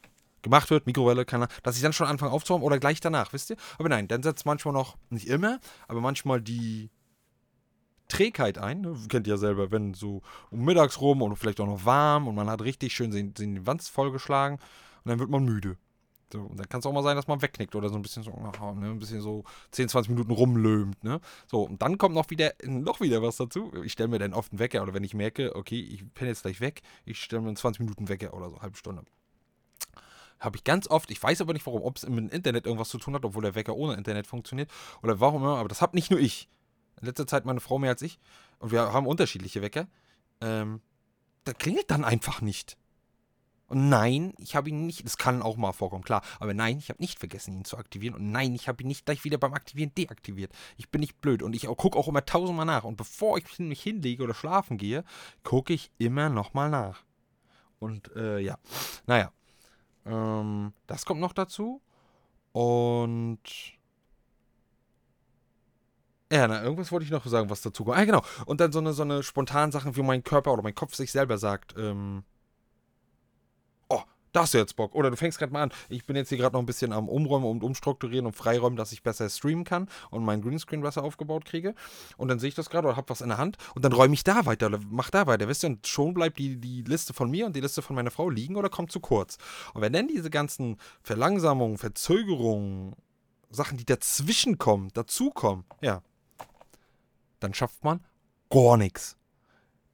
gemacht 0.44 0.70
wird, 0.70 0.86
Mikrowelle, 0.86 1.26
kann, 1.26 1.48
dass 1.64 1.76
ich 1.76 1.82
dann 1.82 1.94
schon 1.94 2.08
anfange 2.08 2.32
aufzuräumen 2.32 2.66
oder 2.66 2.78
gleich 2.78 3.00
danach, 3.00 3.34
wisst 3.34 3.50
ihr? 3.50 3.58
Aber 3.80 3.90
nein, 3.90 4.08
dann 4.08 4.22
setzt 4.22 4.46
manchmal 4.46 4.74
noch, 4.74 4.98
nicht 5.10 5.28
immer, 5.28 5.60
aber 5.88 6.02
manchmal 6.02 6.42
die 6.42 6.92
Trägheit 8.08 8.58
ein. 8.58 8.82
Ne? 8.82 8.96
Kennt 9.10 9.28
ihr 9.28 9.34
ja 9.34 9.38
selber, 9.38 9.72
wenn 9.72 9.94
so 9.94 10.22
um 10.52 10.64
mittags 10.64 11.02
rum 11.02 11.22
und 11.22 11.36
vielleicht 11.36 11.60
auch 11.60 11.66
noch 11.66 11.86
warm 11.86 12.28
und 12.28 12.36
man 12.36 12.50
hat 12.50 12.62
richtig 12.62 12.94
schön 12.94 13.12
den, 13.12 13.34
den 13.34 13.66
Wanz 13.66 13.90
vollgeschlagen 13.90 14.60
und 15.04 15.10
dann 15.10 15.20
wird 15.20 15.30
man 15.30 15.44
müde. 15.44 15.78
So, 16.32 16.42
und 16.42 16.58
dann 16.58 16.68
kann 16.68 16.80
es 16.80 16.86
auch 16.88 16.94
mal 16.94 17.04
sein, 17.04 17.16
dass 17.16 17.28
man 17.28 17.44
wegknickt 17.44 17.76
oder 17.76 17.90
so 17.90 17.96
ein 17.96 18.02
bisschen 18.02 18.24
so, 18.24 18.32
ne, 18.32 18.90
ein 18.90 19.00
bisschen 19.00 19.22
so 19.22 19.44
10, 19.70 19.90
20 19.90 20.10
Minuten 20.10 20.32
rumlöhmt. 20.32 21.04
Ne? 21.04 21.22
So, 21.46 21.62
und 21.62 21.82
dann 21.82 22.00
kommt 22.00 22.16
noch 22.16 22.30
wieder, 22.32 22.54
noch 22.64 23.02
wieder 23.02 23.22
was 23.22 23.38
dazu. 23.38 23.72
Ich 23.84 23.92
stelle 23.92 24.10
mir 24.10 24.18
dann 24.18 24.34
oft 24.34 24.52
einen 24.52 24.60
Wecker 24.60 24.82
oder 24.82 24.96
wenn 24.96 25.04
ich 25.04 25.14
merke, 25.14 25.56
okay, 25.56 25.80
ich 25.80 26.12
penne 26.16 26.32
jetzt 26.32 26.42
gleich 26.42 26.60
weg, 26.60 26.82
ich 27.06 27.22
stelle 27.22 27.44
mir 27.44 27.50
einen 27.50 27.56
20 27.56 27.82
Minuten 27.82 28.10
Wecker 28.10 28.34
oder 28.34 28.50
so, 28.50 28.62
halbe 28.62 28.78
Stunde. 28.78 29.04
Habe 30.44 30.58
ich 30.58 30.64
ganz 30.64 30.88
oft, 30.88 31.10
ich 31.10 31.22
weiß 31.24 31.42
aber 31.42 31.54
nicht 31.54 31.66
warum, 31.66 31.84
ob 31.84 31.98
es 31.98 32.08
mit 32.08 32.18
dem 32.18 32.30
Internet 32.30 32.66
irgendwas 32.66 32.90
zu 32.90 32.98
tun 32.98 33.16
hat, 33.16 33.24
obwohl 33.24 33.44
der 33.44 33.56
Wecker 33.56 33.76
ohne 33.76 33.94
Internet 33.94 34.28
funktioniert 34.28 34.70
oder 35.02 35.20
warum 35.20 35.42
immer, 35.42 35.58
aber 35.58 35.70
das 35.70 35.82
habe 35.82 35.96
nicht 35.96 36.12
nur 36.12 36.20
ich. 36.20 36.50
In 37.00 37.08
letzter 37.08 37.28
Zeit 37.28 37.46
meine 37.46 37.60
Frau 37.60 37.80
mehr 37.80 37.92
als 37.92 38.02
ich 38.02 38.20
und 38.60 38.72
wir 38.72 38.94
haben 38.94 39.08
unterschiedliche 39.08 39.62
Wecker. 39.62 39.88
Ähm, 40.42 40.82
da 41.46 41.54
klingelt 41.54 41.90
dann 41.92 42.04
einfach 42.04 42.42
nicht. 42.42 42.78
Und 43.68 43.90
nein, 43.90 44.34
ich 44.38 44.56
habe 44.56 44.70
ihn 44.70 44.86
nicht, 44.86 45.06
das 45.06 45.18
kann 45.18 45.42
auch 45.42 45.56
mal 45.58 45.72
vorkommen, 45.72 46.04
klar, 46.04 46.22
aber 46.40 46.54
nein, 46.54 46.78
ich 46.78 46.90
habe 46.90 47.02
nicht 47.02 47.20
vergessen, 47.20 47.54
ihn 47.54 47.66
zu 47.66 47.78
aktivieren. 47.78 48.14
Und 48.14 48.32
nein, 48.32 48.54
ich 48.54 48.68
habe 48.68 48.84
ihn 48.84 48.88
nicht 48.88 49.06
gleich 49.06 49.24
wieder 49.24 49.38
beim 49.38 49.54
Aktivieren 49.54 49.94
deaktiviert. 49.98 50.52
Ich 50.78 50.90
bin 50.90 51.02
nicht 51.02 51.22
blöd 51.22 51.42
und 51.42 51.56
ich 51.56 51.66
gucke 51.66 51.98
auch 51.98 52.08
immer 52.08 52.26
tausendmal 52.26 52.66
nach. 52.66 52.84
Und 52.84 52.98
bevor 52.98 53.38
ich 53.38 53.60
mich 53.60 53.82
hinlege 53.82 54.24
oder 54.24 54.34
schlafen 54.34 54.78
gehe, 54.78 55.04
gucke 55.44 55.74
ich 55.74 55.90
immer 55.98 56.30
nochmal 56.30 56.70
nach. 56.70 57.04
Und 57.80 58.14
äh, 58.16 58.40
ja, 58.40 58.58
naja. 59.08 59.32
Ähm, 60.06 60.74
das 60.88 61.06
kommt 61.06 61.22
noch 61.22 61.34
dazu. 61.34 61.82
Und 62.52 63.40
ja, 66.32 66.48
na, 66.48 66.64
irgendwas 66.64 66.92
wollte 66.92 67.06
ich 67.06 67.12
noch 67.12 67.26
sagen, 67.26 67.50
was 67.50 67.62
dazu 67.62 67.84
kommt. 67.84 67.98
Ah, 67.98 68.06
genau. 68.06 68.24
Und 68.46 68.60
dann 68.60 68.72
so 68.72 68.80
eine, 68.80 68.94
so 68.94 69.04
eine 69.04 69.22
spontan 69.24 69.72
Sachen, 69.72 69.96
wie 69.96 70.02
mein 70.02 70.24
Körper 70.24 70.52
oder 70.54 70.64
mein 70.64 70.76
Kopf 70.76 70.96
sich 70.96 71.12
selber 71.12 71.38
sagt, 71.38 71.76
ähm, 71.78 72.24
da 74.34 74.42
hast 74.42 74.54
du 74.54 74.58
jetzt 74.58 74.76
Bock. 74.76 74.96
Oder 74.96 75.10
du 75.10 75.16
fängst 75.16 75.40
gerade 75.40 75.54
mal 75.54 75.64
an. 75.64 75.72
Ich 75.90 76.06
bin 76.06 76.16
jetzt 76.16 76.30
hier 76.30 76.38
gerade 76.38 76.54
noch 76.54 76.60
ein 76.60 76.66
bisschen 76.66 76.92
am 76.92 77.08
Umräumen 77.08 77.48
und 77.48 77.64
Umstrukturieren 77.64 78.26
und 78.26 78.36
Freiräumen, 78.36 78.76
dass 78.76 78.92
ich 78.92 79.04
besser 79.04 79.30
streamen 79.30 79.64
kann 79.64 79.88
und 80.10 80.26
meinen 80.26 80.42
Greenscreen 80.42 80.82
besser 80.82 81.04
aufgebaut 81.04 81.46
kriege. 81.46 81.76
Und 82.18 82.28
dann 82.28 82.40
sehe 82.40 82.50
ich 82.50 82.56
das 82.56 82.70
gerade 82.70 82.88
oder 82.88 82.98
hab 82.98 83.10
was 83.10 83.22
in 83.22 83.30
der 83.30 83.38
Hand 83.38 83.58
und 83.76 83.86
dann 83.86 83.94
räume 83.94 84.14
ich 84.14 84.24
da 84.24 84.46
weiter 84.46 84.68
oder 84.68 84.80
mach 84.90 85.10
da 85.10 85.28
weiter. 85.28 85.48
Wisst 85.48 85.64
ihr, 85.64 85.70
und 85.70 85.88
schon 85.88 86.14
bleibt 86.14 86.40
die, 86.40 86.58
die 86.58 86.82
Liste 86.82 87.14
von 87.14 87.30
mir 87.30 87.46
und 87.46 87.56
die 87.56 87.62
Liste 87.62 87.82
von 87.82 87.96
meiner 87.96 88.12
Frau 88.12 88.30
liegen 88.30 88.56
oder 88.56 88.70
kommt 88.70 88.92
zu 88.92 89.00
kurz. 89.00 89.38
Und 89.74 89.82
wenn 89.82 89.94
dann 89.94 90.08
diese 90.08 90.30
ganzen 90.30 90.78
Verlangsamungen, 91.04 91.78
Verzögerungen, 91.78 92.96
Sachen, 93.50 93.78
die 93.78 93.86
dazwischen 93.86 94.58
kommen, 94.58 94.90
dazukommen, 94.94 95.64
ja, 95.82 96.02
dann 97.40 97.54
schafft 97.54 97.84
man 97.84 98.04
gar 98.50 98.78
nichts. 98.78 99.18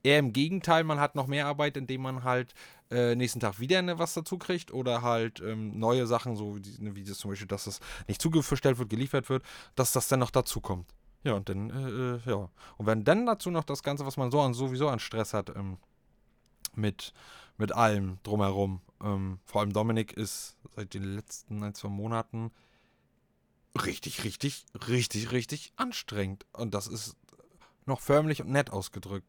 Eher 0.01 0.19
im 0.19 0.31
Gegenteil, 0.31 0.85
man 0.85 0.99
hat 0.99 1.15
noch 1.15 1.27
mehr 1.27 1.47
Arbeit, 1.47 1.75
indem 1.75 2.01
man 2.01 2.23
halt 2.23 2.53
äh, 2.91 3.15
nächsten 3.15 3.39
Tag 3.39 3.59
wieder 3.59 3.81
ne, 3.81 3.99
was 3.99 4.13
dazu 4.13 4.37
kriegt 4.37 4.73
oder 4.73 5.01
halt 5.01 5.41
ähm, 5.41 5.77
neue 5.79 6.07
Sachen, 6.07 6.35
so 6.35 6.57
wie, 6.57 6.83
ne, 6.83 6.95
wie 6.95 7.03
das 7.03 7.19
zum 7.19 7.31
Beispiel, 7.31 7.47
dass 7.47 7.65
das 7.65 7.79
nicht 8.07 8.21
zugestellt 8.21 8.79
wird, 8.79 8.89
geliefert 8.89 9.29
wird, 9.29 9.43
dass 9.75 9.91
das 9.91 10.07
dann 10.07 10.19
noch 10.19 10.31
dazu 10.31 10.61
kommt. 10.61 10.93
Ja, 11.23 11.33
und 11.33 11.49
dann, 11.49 11.69
äh, 11.69 12.29
äh, 12.29 12.31
ja. 12.31 12.49
Und 12.77 12.85
wenn 12.85 13.03
dann 13.03 13.25
dazu 13.25 13.51
noch 13.51 13.65
das 13.65 13.83
Ganze, 13.83 14.05
was 14.05 14.17
man 14.17 14.31
so 14.31 14.39
an, 14.41 14.53
sowieso 14.53 14.87
an 14.87 14.99
Stress 14.99 15.33
hat, 15.33 15.49
ähm, 15.55 15.77
mit, 16.75 17.13
mit 17.57 17.71
allem 17.73 18.19
drumherum. 18.23 18.81
Ähm, 19.03 19.39
vor 19.45 19.61
allem 19.61 19.73
Dominik 19.73 20.13
ist 20.13 20.55
seit 20.75 20.93
den 20.93 21.03
letzten 21.03 21.63
ein, 21.63 21.73
zwei 21.73 21.89
Monaten 21.89 22.51
richtig, 23.85 24.23
richtig, 24.23 24.65
richtig, 24.87 25.31
richtig 25.31 25.73
anstrengend. 25.75 26.45
Und 26.53 26.73
das 26.73 26.87
ist 26.87 27.15
noch 27.85 28.01
förmlich 28.01 28.41
und 28.41 28.49
nett 28.49 28.71
ausgedrückt. 28.71 29.27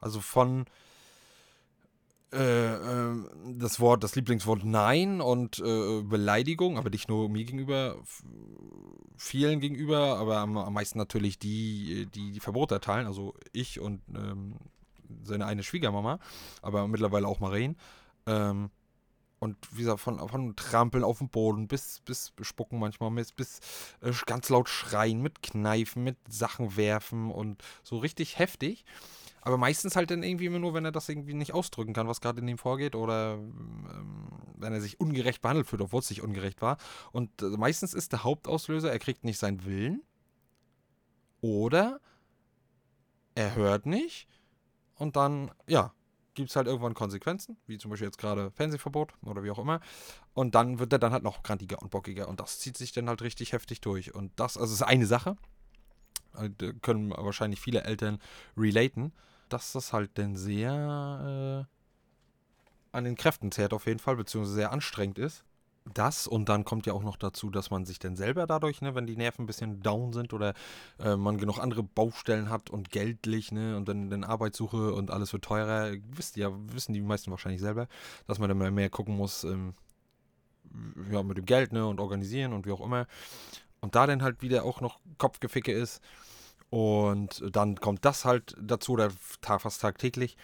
Also 0.00 0.20
von 0.20 0.66
das 2.32 3.78
Wort, 3.78 4.02
das 4.02 4.14
Lieblingswort 4.14 4.64
Nein 4.64 5.20
und 5.20 5.58
äh, 5.58 6.02
Beleidigung, 6.02 6.78
aber 6.78 6.88
nicht 6.88 7.08
nur 7.08 7.28
mir 7.28 7.44
gegenüber, 7.44 7.96
vielen 9.16 9.60
gegenüber, 9.60 10.18
aber 10.18 10.38
am, 10.38 10.56
am 10.56 10.72
meisten 10.72 10.98
natürlich 10.98 11.38
die, 11.38 12.08
die 12.14 12.32
die 12.32 12.40
Verbote 12.40 12.74
erteilen, 12.74 13.06
also 13.06 13.34
ich 13.52 13.80
und 13.80 14.00
ähm, 14.14 14.54
seine 15.24 15.44
eine 15.44 15.62
Schwiegermama, 15.62 16.18
aber 16.62 16.88
mittlerweile 16.88 17.28
auch 17.28 17.40
Marien. 17.40 17.76
Ähm, 18.26 18.70
und 19.38 19.56
wie 19.72 19.80
gesagt, 19.80 20.00
von, 20.00 20.26
von 20.28 20.54
Trampeln 20.54 21.02
auf 21.02 21.18
dem 21.18 21.28
Boden 21.28 21.66
bis, 21.66 22.00
bis 22.04 22.32
Spucken 22.42 22.78
manchmal, 22.78 23.10
bis, 23.10 23.32
bis 23.32 23.60
äh, 24.00 24.12
ganz 24.24 24.48
laut 24.48 24.68
schreien, 24.68 25.20
mit 25.20 25.42
Kneifen, 25.42 26.04
mit 26.04 26.16
Sachen 26.28 26.76
werfen 26.76 27.30
und 27.30 27.62
so 27.82 27.98
richtig 27.98 28.38
heftig. 28.38 28.84
Aber 29.42 29.58
meistens 29.58 29.96
halt 29.96 30.10
dann 30.10 30.22
irgendwie 30.22 30.46
immer 30.46 30.60
nur, 30.60 30.72
wenn 30.72 30.84
er 30.84 30.92
das 30.92 31.08
irgendwie 31.08 31.34
nicht 31.34 31.52
ausdrücken 31.52 31.92
kann, 31.92 32.08
was 32.08 32.20
gerade 32.20 32.40
in 32.40 32.48
ihm 32.48 32.58
vorgeht 32.58 32.94
oder 32.94 33.34
ähm, 33.34 34.28
wenn 34.56 34.72
er 34.72 34.80
sich 34.80 35.00
ungerecht 35.00 35.42
behandelt 35.42 35.66
fühlt, 35.66 35.82
obwohl 35.82 36.00
es 36.00 36.10
nicht 36.10 36.22
ungerecht 36.22 36.62
war. 36.62 36.78
Und 37.10 37.42
äh, 37.42 37.46
meistens 37.46 37.92
ist 37.92 38.12
der 38.12 38.22
Hauptauslöser, 38.22 38.90
er 38.90 39.00
kriegt 39.00 39.24
nicht 39.24 39.38
seinen 39.38 39.64
Willen 39.64 40.02
oder 41.40 42.00
er 43.34 43.56
hört 43.56 43.84
nicht 43.84 44.28
und 44.94 45.16
dann, 45.16 45.50
ja, 45.66 45.92
gibt 46.34 46.50
es 46.50 46.56
halt 46.56 46.66
irgendwann 46.66 46.94
Konsequenzen, 46.94 47.56
wie 47.66 47.78
zum 47.78 47.90
Beispiel 47.90 48.06
jetzt 48.06 48.18
gerade 48.18 48.50
Fernsehverbot 48.52 49.12
oder 49.22 49.42
wie 49.42 49.50
auch 49.50 49.58
immer. 49.58 49.80
Und 50.34 50.54
dann 50.54 50.78
wird 50.78 50.92
er 50.92 50.98
dann 50.98 51.12
halt 51.12 51.24
noch 51.24 51.42
grantiger 51.42 51.82
und 51.82 51.90
bockiger. 51.90 52.28
Und 52.28 52.40
das 52.40 52.58
zieht 52.58 52.76
sich 52.76 52.92
dann 52.92 53.08
halt 53.08 53.22
richtig 53.22 53.52
heftig 53.52 53.80
durch. 53.80 54.14
Und 54.14 54.32
das, 54.36 54.56
also 54.56 54.72
ist 54.72 54.82
eine 54.82 55.06
Sache, 55.06 55.36
äh, 56.38 56.48
können 56.80 57.10
wahrscheinlich 57.10 57.60
viele 57.60 57.84
Eltern 57.84 58.18
relaten, 58.56 59.12
dass 59.52 59.72
das 59.72 59.92
halt 59.92 60.10
dann 60.18 60.36
sehr 60.36 61.66
äh, 61.68 62.96
an 62.96 63.04
den 63.04 63.16
Kräften 63.16 63.52
zehrt 63.52 63.72
auf 63.72 63.86
jeden 63.86 63.98
Fall, 63.98 64.16
beziehungsweise 64.16 64.54
sehr 64.54 64.72
anstrengend 64.72 65.18
ist 65.18 65.44
das 65.94 66.26
und 66.26 66.48
dann 66.48 66.64
kommt 66.64 66.86
ja 66.86 66.92
auch 66.92 67.02
noch 67.02 67.16
dazu, 67.16 67.50
dass 67.50 67.70
man 67.70 67.84
sich 67.84 67.98
dann 67.98 68.16
selber 68.16 68.46
dadurch, 68.46 68.80
ne, 68.82 68.94
wenn 68.94 69.06
die 69.06 69.16
Nerven 69.16 69.42
ein 69.44 69.46
bisschen 69.46 69.82
down 69.82 70.12
sind 70.12 70.32
oder 70.32 70.54
äh, 70.98 71.16
man 71.16 71.38
genug 71.38 71.58
andere 71.58 71.82
Baustellen 71.82 72.50
hat 72.50 72.70
und 72.70 72.90
geldlich, 72.90 73.52
ne, 73.52 73.76
und 73.76 73.88
dann, 73.88 74.08
dann 74.08 74.24
Arbeitssuche 74.24 74.94
und 74.94 75.10
alles 75.10 75.32
wird 75.32 75.44
teurer, 75.44 75.92
wisst 76.14 76.36
ihr, 76.36 76.52
wissen 76.72 76.92
die 76.92 77.00
meisten 77.00 77.30
wahrscheinlich 77.30 77.60
selber, 77.60 77.88
dass 78.26 78.38
man 78.38 78.48
dann 78.48 78.58
mal 78.58 78.70
mehr 78.70 78.90
gucken 78.90 79.16
muss, 79.16 79.44
ähm, 79.44 79.74
ja, 81.10 81.22
mit 81.22 81.36
dem 81.36 81.46
Geld, 81.46 81.72
ne, 81.72 81.86
und 81.86 82.00
organisieren 82.00 82.52
und 82.52 82.66
wie 82.66 82.72
auch 82.72 82.80
immer. 82.80 83.06
Und 83.80 83.96
da 83.96 84.06
dann 84.06 84.22
halt 84.22 84.42
wieder 84.42 84.64
auch 84.64 84.80
noch 84.80 85.00
Kopfgeficke 85.18 85.72
ist 85.72 86.00
und 86.72 87.44
dann 87.54 87.76
kommt 87.76 88.02
das 88.06 88.24
halt 88.24 88.56
dazu, 88.58 88.92
oder 88.92 89.10
fast 89.42 89.82
tagtäglich. 89.82 90.38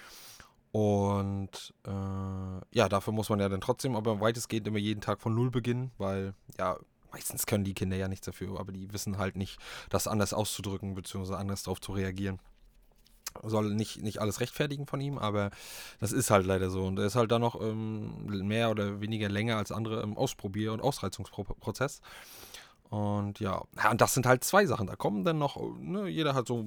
Und 0.72 1.72
äh, 1.86 2.76
ja, 2.76 2.90
dafür 2.90 3.14
muss 3.14 3.30
man 3.30 3.40
ja 3.40 3.48
dann 3.48 3.62
trotzdem 3.62 3.96
aber 3.96 4.20
weitestgehend 4.20 4.68
immer 4.68 4.76
jeden 4.76 5.00
Tag 5.00 5.22
von 5.22 5.34
Null 5.34 5.50
beginnen, 5.50 5.90
weil 5.96 6.34
ja, 6.58 6.76
meistens 7.10 7.46
können 7.46 7.64
die 7.64 7.72
Kinder 7.72 7.96
ja 7.96 8.08
nichts 8.08 8.26
dafür, 8.26 8.60
aber 8.60 8.72
die 8.72 8.92
wissen 8.92 9.16
halt 9.16 9.36
nicht, 9.36 9.58
das 9.88 10.06
anders 10.06 10.34
auszudrücken, 10.34 10.94
beziehungsweise 10.94 11.38
anders 11.38 11.62
darauf 11.62 11.80
zu 11.80 11.92
reagieren. 11.92 12.40
Soll 13.42 13.72
nicht, 13.72 14.02
nicht 14.02 14.20
alles 14.20 14.40
rechtfertigen 14.40 14.86
von 14.86 15.00
ihm, 15.00 15.16
aber 15.16 15.48
das 15.98 16.12
ist 16.12 16.30
halt 16.30 16.44
leider 16.44 16.68
so. 16.68 16.84
Und 16.84 16.98
er 16.98 17.06
ist 17.06 17.16
halt 17.16 17.32
dann 17.32 17.40
noch 17.40 17.58
ähm, 17.58 18.26
mehr 18.46 18.70
oder 18.70 19.00
weniger 19.00 19.30
länger 19.30 19.56
als 19.56 19.72
andere 19.72 20.02
im 20.02 20.14
Ausprobier- 20.14 20.74
und 20.74 20.82
Ausreizungsprozess. 20.82 22.02
Und 22.90 23.38
ja, 23.38 23.62
und 23.90 24.01
das 24.01 24.14
sind 24.14 24.24
halt 24.24 24.44
zwei 24.44 24.64
Sachen. 24.64 24.87
Da 24.87 24.96
kommen 24.96 25.24
dann 25.24 25.38
noch, 25.38 25.61
ne, 25.79 26.09
jeder 26.09 26.35
hat 26.35 26.48
so 26.48 26.64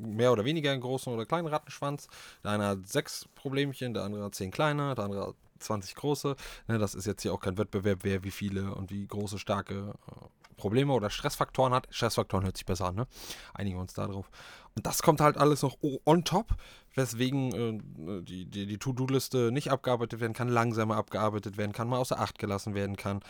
mehr 0.00 0.32
oder 0.32 0.44
weniger 0.44 0.72
einen 0.72 0.80
großen 0.80 1.12
oder 1.12 1.24
kleinen 1.24 1.46
Rattenschwanz. 1.46 2.08
Der 2.42 2.52
eine 2.52 2.66
hat 2.66 2.88
sechs 2.88 3.28
Problemchen, 3.34 3.94
der 3.94 4.02
andere 4.02 4.24
hat 4.24 4.34
zehn 4.34 4.50
kleine, 4.50 4.94
der 4.94 5.04
andere 5.04 5.28
hat 5.28 5.34
20 5.60 5.94
große. 5.94 6.36
Ne, 6.66 6.78
das 6.78 6.94
ist 6.94 7.06
jetzt 7.06 7.22
hier 7.22 7.32
auch 7.32 7.40
kein 7.40 7.58
Wettbewerb, 7.58 8.00
wer 8.02 8.24
wie 8.24 8.32
viele 8.32 8.74
und 8.74 8.90
wie 8.90 9.06
große, 9.06 9.38
starke 9.38 9.94
äh, 10.08 10.26
Probleme 10.56 10.92
oder 10.92 11.10
Stressfaktoren 11.10 11.72
hat. 11.72 11.86
Stressfaktoren 11.90 12.44
hört 12.44 12.56
sich 12.56 12.66
besser 12.66 12.86
an, 12.86 12.96
ne? 12.96 13.06
Einigen 13.54 13.76
wir 13.76 13.82
uns 13.82 13.94
darauf. 13.94 14.30
Und 14.74 14.86
das 14.86 15.02
kommt 15.02 15.20
halt 15.20 15.36
alles 15.36 15.62
noch 15.62 15.76
on 16.04 16.24
top, 16.24 16.56
weswegen 16.94 17.52
äh, 17.52 18.22
die, 18.22 18.46
die, 18.46 18.66
die 18.66 18.78
To-Do-Liste 18.78 19.52
nicht 19.52 19.70
abgearbeitet 19.70 20.20
werden 20.20 20.34
kann, 20.34 20.48
langsamer 20.48 20.96
abgearbeitet 20.96 21.56
werden 21.56 21.72
kann, 21.72 21.88
mal 21.88 21.98
außer 21.98 22.18
Acht 22.18 22.38
gelassen 22.38 22.74
werden 22.74 22.96
kann. 22.96 23.20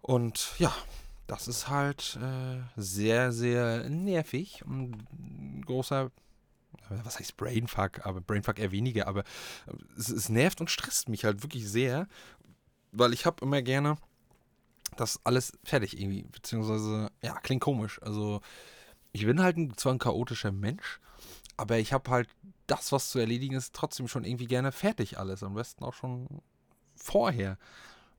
Und 0.00 0.52
ja, 0.58 0.72
das 1.26 1.48
ist 1.48 1.68
halt 1.68 2.18
äh, 2.22 2.60
sehr, 2.76 3.32
sehr 3.32 3.88
nervig 3.88 4.64
und 4.66 5.06
großer, 5.64 6.10
was 6.88 7.18
heißt 7.18 7.36
Brainfuck, 7.36 8.04
aber 8.04 8.20
Brainfuck 8.20 8.58
eher 8.58 8.72
weniger, 8.72 9.06
aber 9.06 9.24
es, 9.96 10.10
es 10.10 10.28
nervt 10.28 10.60
und 10.60 10.70
stresst 10.70 11.08
mich 11.08 11.24
halt 11.24 11.42
wirklich 11.42 11.68
sehr, 11.68 12.06
weil 12.92 13.12
ich 13.12 13.26
habe 13.26 13.44
immer 13.44 13.62
gerne 13.62 13.96
das 14.96 15.20
alles 15.24 15.52
fertig 15.64 15.98
irgendwie, 15.98 16.22
beziehungsweise, 16.24 17.10
ja, 17.22 17.34
klingt 17.40 17.62
komisch. 17.62 18.00
Also, 18.02 18.40
ich 19.12 19.24
bin 19.26 19.42
halt 19.42 19.56
ein, 19.56 19.76
zwar 19.76 19.92
ein 19.92 19.98
chaotischer 19.98 20.52
Mensch, 20.52 21.00
aber 21.56 21.78
ich 21.78 21.92
habe 21.92 22.10
halt 22.10 22.28
das, 22.66 22.92
was 22.92 23.10
zu 23.10 23.18
erledigen 23.18 23.56
ist, 23.56 23.74
trotzdem 23.74 24.08
schon 24.08 24.24
irgendwie 24.24 24.46
gerne 24.46 24.72
fertig 24.72 25.18
alles. 25.18 25.42
Am 25.42 25.54
besten 25.54 25.84
auch 25.84 25.94
schon 25.94 26.28
vorher. 26.96 27.58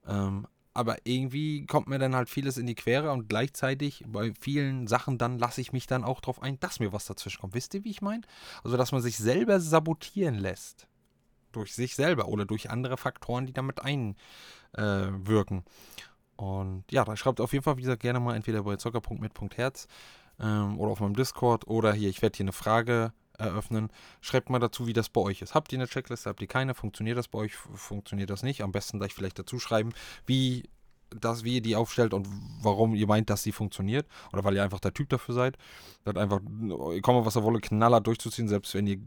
Ähm, 0.08 0.48
aber 0.76 0.98
irgendwie 1.06 1.66
kommt 1.66 1.88
mir 1.88 1.98
dann 1.98 2.16
halt 2.16 2.30
vieles 2.30 2.58
in 2.58 2.68
die 2.68 2.76
Quere 2.76 3.12
und 3.12 3.30
gleichzeitig 3.30 4.04
bei 4.08 4.34
vielen 4.40 4.88
Sachen 4.88 5.18
dann 5.18 5.40
lasse 5.40 5.62
ich 5.62 5.72
mich 5.72 5.88
dann 5.88 6.04
auch 6.04 6.20
darauf 6.20 6.44
ein, 6.44 6.60
dass 6.60 6.82
mir 6.82 6.92
was 6.92 7.06
dazwischen 7.06 7.40
kommt. 7.40 7.56
Wisst 7.56 7.74
ihr, 7.74 7.86
wie 7.86 7.92
ich 7.92 8.02
meine? 8.02 8.24
Also, 8.64 8.76
dass 8.76 8.92
man 8.92 9.02
sich 9.02 9.18
selber 9.18 9.62
sabotieren 9.62 10.36
lässt. 10.36 10.88
Durch 11.54 11.74
sich 11.74 11.96
selber 11.96 12.28
oder 12.28 12.46
durch 12.46 12.70
andere 12.70 12.98
Faktoren, 12.98 13.46
die 13.46 13.54
damit 13.54 13.80
einwirken. 13.82 15.60
Äh, 15.60 16.42
und 16.42 16.84
ja, 16.92 17.06
da 17.06 17.16
schreibt 17.16 17.40
auf 17.40 17.54
jeden 17.54 17.64
Fall, 17.64 17.78
wie 17.78 17.84
gesagt, 17.84 18.02
gerne 18.02 18.20
mal 18.20 18.36
entweder 18.36 18.64
bei 18.64 18.76
zocker.mit.herz 18.76 19.88
ähm, 20.42 20.78
oder 20.78 20.92
auf 20.92 21.00
meinem 21.00 21.16
Discord 21.16 21.68
oder 21.68 21.94
hier, 21.94 22.10
ich 22.10 22.22
werde 22.22 22.36
hier 22.36 22.44
eine 22.44 22.52
Frage 22.52 23.14
eröffnen. 23.38 23.90
Schreibt 24.22 24.50
mal 24.50 24.60
dazu, 24.60 24.88
wie 24.88 24.94
das 24.94 25.10
bei 25.10 25.22
euch 25.22 25.42
ist. 25.42 25.56
Habt 25.56 25.72
ihr 25.72 25.80
eine 25.80 25.88
Checkliste? 25.88 26.30
Habt 26.30 26.42
ihr 26.42 26.48
keine? 26.48 26.74
Funktioniert 26.74 27.18
das 27.18 27.28
bei 27.28 27.40
euch? 27.40 27.56
Funktioniert 27.56 28.30
das 28.30 28.44
nicht? 28.44 28.62
Am 28.62 28.72
besten 28.72 29.00
gleich 29.00 29.14
vielleicht 29.14 29.40
dazu 29.40 29.60
schreiben, 29.60 29.94
wie 30.26 30.64
das, 31.10 31.44
wie 31.44 31.56
ihr 31.56 31.62
die 31.62 31.76
aufstellt 31.76 32.14
und 32.14 32.28
warum 32.62 32.96
ihr 32.96 33.08
meint, 33.08 33.30
dass 33.30 33.44
sie 33.44 33.52
funktioniert. 33.52 34.08
Oder 34.34 34.44
weil 34.44 34.56
ihr 34.56 34.64
einfach 34.64 34.80
der 34.80 34.94
Typ 34.94 35.10
dafür 35.10 35.36
seid. 35.36 35.58
Dann 36.04 36.18
einfach, 36.18 36.40
komme 37.02 37.26
was 37.26 37.36
er 37.36 37.44
wolle, 37.44 37.60
knaller 37.60 38.02
durchzuziehen, 38.02 38.48
selbst 38.48 38.74
wenn 38.74 38.88
ihr 38.88 39.00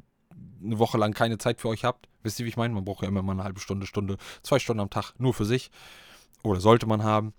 eine 0.62 0.78
Woche 0.78 0.98
lang 0.98 1.12
keine 1.12 1.38
Zeit 1.38 1.60
für 1.60 1.68
euch 1.68 1.84
habt. 1.84 2.08
Wisst 2.22 2.38
ihr, 2.40 2.46
wie 2.46 2.50
ich 2.50 2.56
meine? 2.56 2.74
Man 2.74 2.84
braucht 2.84 3.02
ja 3.02 3.08
immer 3.08 3.22
mal 3.22 3.32
eine 3.32 3.44
halbe 3.44 3.60
Stunde, 3.60 3.86
Stunde, 3.86 4.16
zwei 4.42 4.58
Stunden 4.58 4.80
am 4.80 4.90
Tag 4.90 5.12
nur 5.18 5.34
für 5.34 5.44
sich. 5.44 5.70
Oder 6.42 6.60
sollte 6.60 6.86
man 6.86 7.02
haben. 7.02 7.34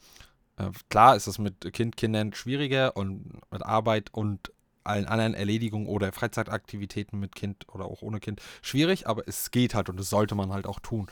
Äh, 0.57 0.71
klar 0.89 1.15
ist 1.15 1.27
das 1.27 1.39
mit 1.39 1.71
Kind, 1.73 1.95
Kindern 1.95 2.33
schwieriger 2.33 2.95
und 2.95 3.39
mit 3.51 3.63
Arbeit 3.63 4.13
und 4.13 4.51
allen 4.89 5.05
anderen 5.05 5.33
Erledigungen 5.33 5.87
oder 5.87 6.11
Freizeitaktivitäten 6.11 7.19
mit 7.19 7.35
Kind 7.35 7.67
oder 7.69 7.85
auch 7.85 8.01
ohne 8.01 8.19
Kind 8.19 8.41
schwierig, 8.61 9.07
aber 9.07 9.27
es 9.27 9.51
geht 9.51 9.73
halt 9.75 9.89
und 9.89 9.97
das 9.97 10.09
sollte 10.09 10.35
man 10.35 10.51
halt 10.51 10.67
auch 10.67 10.79
tun. 10.79 11.07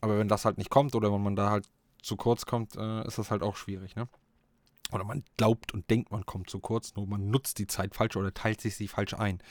Aber 0.00 0.18
wenn 0.18 0.28
das 0.28 0.44
halt 0.44 0.58
nicht 0.58 0.70
kommt 0.70 0.94
oder 0.94 1.12
wenn 1.12 1.22
man 1.22 1.36
da 1.36 1.50
halt 1.50 1.68
zu 2.02 2.16
kurz 2.16 2.46
kommt, 2.46 2.76
äh, 2.76 3.06
ist 3.06 3.18
das 3.18 3.30
halt 3.30 3.42
auch 3.42 3.56
schwierig, 3.56 3.96
ne? 3.96 4.08
Oder 4.92 5.04
man 5.04 5.24
glaubt 5.36 5.74
und 5.74 5.90
denkt, 5.90 6.12
man 6.12 6.24
kommt 6.24 6.48
zu 6.48 6.60
kurz, 6.60 6.94
nur 6.94 7.06
man 7.06 7.28
nutzt 7.28 7.58
die 7.58 7.66
Zeit 7.66 7.94
falsch 7.94 8.16
oder 8.16 8.32
teilt 8.32 8.60
sich 8.60 8.76
sie 8.76 8.86
falsch 8.86 9.14
ein. 9.14 9.42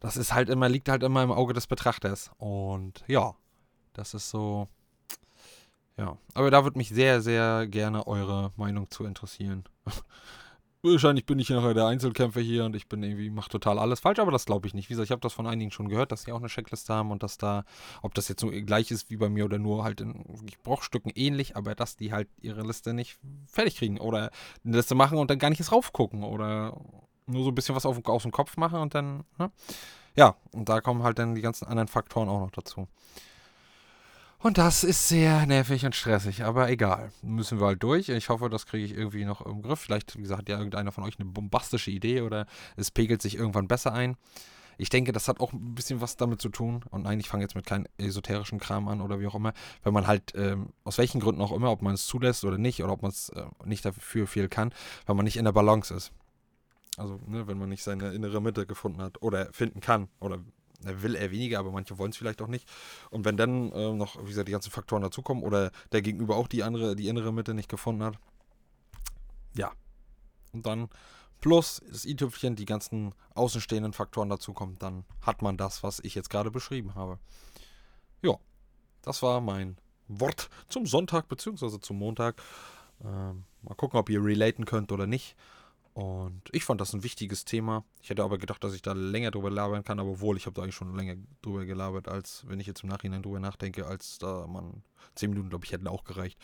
Das 0.00 0.16
ist 0.16 0.34
halt 0.34 0.48
immer, 0.48 0.68
liegt 0.68 0.88
halt 0.88 1.02
immer 1.02 1.22
im 1.22 1.30
Auge 1.30 1.54
des 1.54 1.66
Betrachters. 1.66 2.30
Und 2.38 3.04
ja, 3.06 3.34
das 3.92 4.14
ist 4.14 4.30
so. 4.30 4.68
Ja, 5.96 6.16
aber 6.34 6.50
da 6.50 6.64
würde 6.64 6.78
mich 6.78 6.90
sehr, 6.90 7.20
sehr 7.20 7.66
gerne 7.66 8.06
eure 8.06 8.52
Meinung 8.56 8.90
zu 8.90 9.04
interessieren. 9.04 9.64
Wahrscheinlich 10.82 11.26
bin 11.26 11.40
ich 11.40 11.50
nachher 11.50 11.74
der 11.74 11.86
Einzelkämpfer 11.86 12.40
hier 12.40 12.64
und 12.64 12.76
ich 12.76 12.88
bin 12.88 13.02
irgendwie, 13.02 13.30
mache 13.30 13.50
total 13.50 13.80
alles 13.80 13.98
falsch, 13.98 14.20
aber 14.20 14.30
das 14.30 14.44
glaube 14.44 14.68
ich 14.68 14.74
nicht. 14.74 14.88
Wie 14.88 14.92
gesagt, 14.92 15.06
ich 15.06 15.10
habe 15.10 15.20
das 15.20 15.32
von 15.32 15.48
einigen 15.48 15.72
schon 15.72 15.88
gehört, 15.88 16.12
dass 16.12 16.22
sie 16.22 16.30
auch 16.30 16.38
eine 16.38 16.46
Checkliste 16.46 16.94
haben 16.94 17.10
und 17.10 17.24
dass 17.24 17.36
da, 17.36 17.64
ob 18.00 18.14
das 18.14 18.28
jetzt 18.28 18.40
so 18.40 18.48
gleich 18.48 18.92
ist 18.92 19.10
wie 19.10 19.16
bei 19.16 19.28
mir 19.28 19.44
oder 19.44 19.58
nur 19.58 19.82
halt 19.82 20.00
in 20.00 20.24
Bruchstücken 20.62 21.10
ähnlich, 21.16 21.56
aber 21.56 21.74
dass 21.74 21.96
die 21.96 22.12
halt 22.12 22.28
ihre 22.40 22.62
Liste 22.62 22.94
nicht 22.94 23.18
fertig 23.46 23.76
kriegen 23.76 23.98
oder 23.98 24.30
eine 24.64 24.76
Liste 24.76 24.94
machen 24.94 25.18
und 25.18 25.30
dann 25.30 25.40
gar 25.40 25.50
nicht 25.50 25.58
erst 25.58 25.72
raufgucken 25.72 26.22
oder 26.22 26.80
nur 27.26 27.42
so 27.42 27.50
ein 27.50 27.54
bisschen 27.56 27.74
was 27.74 27.84
auf, 27.84 28.00
aus 28.06 28.22
dem 28.22 28.32
Kopf 28.32 28.56
machen 28.56 28.78
und 28.78 28.94
dann, 28.94 29.24
ne? 29.36 29.50
Ja, 30.14 30.36
und 30.52 30.68
da 30.68 30.80
kommen 30.80 31.02
halt 31.02 31.18
dann 31.18 31.34
die 31.34 31.42
ganzen 31.42 31.66
anderen 31.66 31.88
Faktoren 31.88 32.28
auch 32.28 32.40
noch 32.40 32.50
dazu. 32.50 32.88
Und 34.40 34.56
das 34.56 34.84
ist 34.84 35.08
sehr 35.08 35.46
nervig 35.46 35.84
und 35.84 35.96
stressig, 35.96 36.44
aber 36.44 36.70
egal. 36.70 37.10
Müssen 37.22 37.58
wir 37.58 37.66
halt 37.66 37.82
durch. 37.82 38.08
Ich 38.08 38.28
hoffe, 38.28 38.48
das 38.48 38.66
kriege 38.66 38.84
ich 38.84 38.94
irgendwie 38.94 39.24
noch 39.24 39.40
im 39.44 39.62
Griff. 39.62 39.80
Vielleicht, 39.80 40.16
wie 40.16 40.22
gesagt, 40.22 40.42
hat 40.42 40.48
ja 40.48 40.58
irgendeiner 40.58 40.92
von 40.92 41.02
euch 41.02 41.18
eine 41.18 41.28
bombastische 41.28 41.90
Idee 41.90 42.20
oder 42.20 42.46
es 42.76 42.92
pegelt 42.92 43.20
sich 43.20 43.34
irgendwann 43.34 43.66
besser 43.66 43.92
ein. 43.92 44.16
Ich 44.80 44.90
denke, 44.90 45.10
das 45.10 45.26
hat 45.26 45.40
auch 45.40 45.52
ein 45.52 45.74
bisschen 45.74 46.00
was 46.00 46.16
damit 46.16 46.40
zu 46.40 46.50
tun. 46.50 46.84
Und 46.90 47.02
nein, 47.02 47.18
ich 47.18 47.28
fange 47.28 47.42
jetzt 47.42 47.56
mit 47.56 47.66
keinem 47.66 47.86
esoterischen 47.98 48.60
Kram 48.60 48.86
an 48.86 49.00
oder 49.00 49.18
wie 49.18 49.26
auch 49.26 49.34
immer. 49.34 49.54
Wenn 49.82 49.92
man 49.92 50.06
halt, 50.06 50.32
ähm, 50.36 50.68
aus 50.84 50.98
welchen 50.98 51.20
Gründen 51.20 51.42
auch 51.42 51.50
immer, 51.50 51.72
ob 51.72 51.82
man 51.82 51.94
es 51.94 52.06
zulässt 52.06 52.44
oder 52.44 52.58
nicht, 52.58 52.84
oder 52.84 52.92
ob 52.92 53.02
man 53.02 53.10
es 53.10 53.30
äh, 53.30 53.42
nicht 53.64 53.84
dafür 53.84 54.28
viel 54.28 54.48
kann, 54.48 54.72
weil 55.06 55.16
man 55.16 55.24
nicht 55.24 55.36
in 55.36 55.46
der 55.46 55.52
Balance 55.52 55.92
ist. 55.92 56.12
Also, 56.96 57.18
ne, 57.26 57.48
wenn 57.48 57.58
man 57.58 57.68
nicht 57.68 57.82
seine 57.82 58.12
innere 58.12 58.40
Mitte 58.40 58.66
gefunden 58.66 59.02
hat 59.02 59.20
oder 59.20 59.52
finden 59.52 59.80
kann 59.80 60.08
oder 60.20 60.38
will 60.80 61.14
er 61.14 61.30
weniger, 61.30 61.58
aber 61.58 61.72
manche 61.72 61.98
wollen 61.98 62.10
es 62.10 62.16
vielleicht 62.16 62.40
auch 62.42 62.48
nicht. 62.48 62.68
Und 63.10 63.24
wenn 63.24 63.36
dann 63.36 63.72
äh, 63.72 63.92
noch, 63.92 64.22
wie 64.22 64.28
gesagt, 64.28 64.48
die 64.48 64.52
ganzen 64.52 64.70
Faktoren 64.70 65.02
dazukommen 65.02 65.42
oder 65.42 65.70
der 65.92 66.02
Gegenüber 66.02 66.36
auch 66.36 66.48
die 66.48 66.62
andere, 66.62 66.96
die 66.96 67.08
innere 67.08 67.32
Mitte 67.32 67.54
nicht 67.54 67.68
gefunden 67.68 68.04
hat, 68.04 68.18
ja. 69.54 69.72
Und 70.52 70.66
dann 70.66 70.88
plus 71.40 71.82
das 71.90 72.04
i-Tüpfchen, 72.04 72.56
die 72.56 72.64
ganzen 72.64 73.14
außenstehenden 73.34 73.92
Faktoren 73.92 74.28
dazukommen, 74.28 74.78
dann 74.78 75.04
hat 75.22 75.42
man 75.42 75.56
das, 75.56 75.82
was 75.82 76.00
ich 76.00 76.14
jetzt 76.14 76.30
gerade 76.30 76.50
beschrieben 76.50 76.94
habe. 76.94 77.18
Ja, 78.22 78.34
das 79.02 79.22
war 79.22 79.40
mein 79.40 79.76
Wort 80.08 80.48
zum 80.68 80.86
Sonntag 80.86 81.28
bzw. 81.28 81.80
zum 81.80 81.98
Montag. 81.98 82.42
Ähm, 83.04 83.44
mal 83.62 83.74
gucken, 83.74 83.98
ob 83.98 84.08
ihr 84.08 84.22
relaten 84.24 84.64
könnt 84.64 84.90
oder 84.90 85.06
nicht. 85.06 85.36
Und 85.98 86.42
ich 86.52 86.62
fand 86.62 86.80
das 86.80 86.92
ein 86.92 87.02
wichtiges 87.02 87.44
Thema. 87.44 87.84
Ich 88.00 88.08
hätte 88.08 88.22
aber 88.22 88.38
gedacht, 88.38 88.62
dass 88.62 88.72
ich 88.72 88.82
da 88.82 88.92
länger 88.92 89.32
drüber 89.32 89.50
labern 89.50 89.82
kann, 89.82 89.98
aber 89.98 90.20
wohl, 90.20 90.36
ich 90.36 90.46
habe 90.46 90.54
da 90.54 90.62
eigentlich 90.62 90.76
schon 90.76 90.94
länger 90.94 91.16
drüber 91.42 91.64
gelabert, 91.64 92.06
als 92.06 92.44
wenn 92.46 92.60
ich 92.60 92.68
jetzt 92.68 92.84
im 92.84 92.88
Nachhinein 92.88 93.20
drüber 93.20 93.40
nachdenke, 93.40 93.84
als 93.84 94.16
da 94.18 94.46
man 94.46 94.84
10 95.16 95.30
Minuten, 95.30 95.48
glaube 95.48 95.64
ich, 95.64 95.72
hätten 95.72 95.88
auch 95.88 96.04
gereicht. 96.04 96.38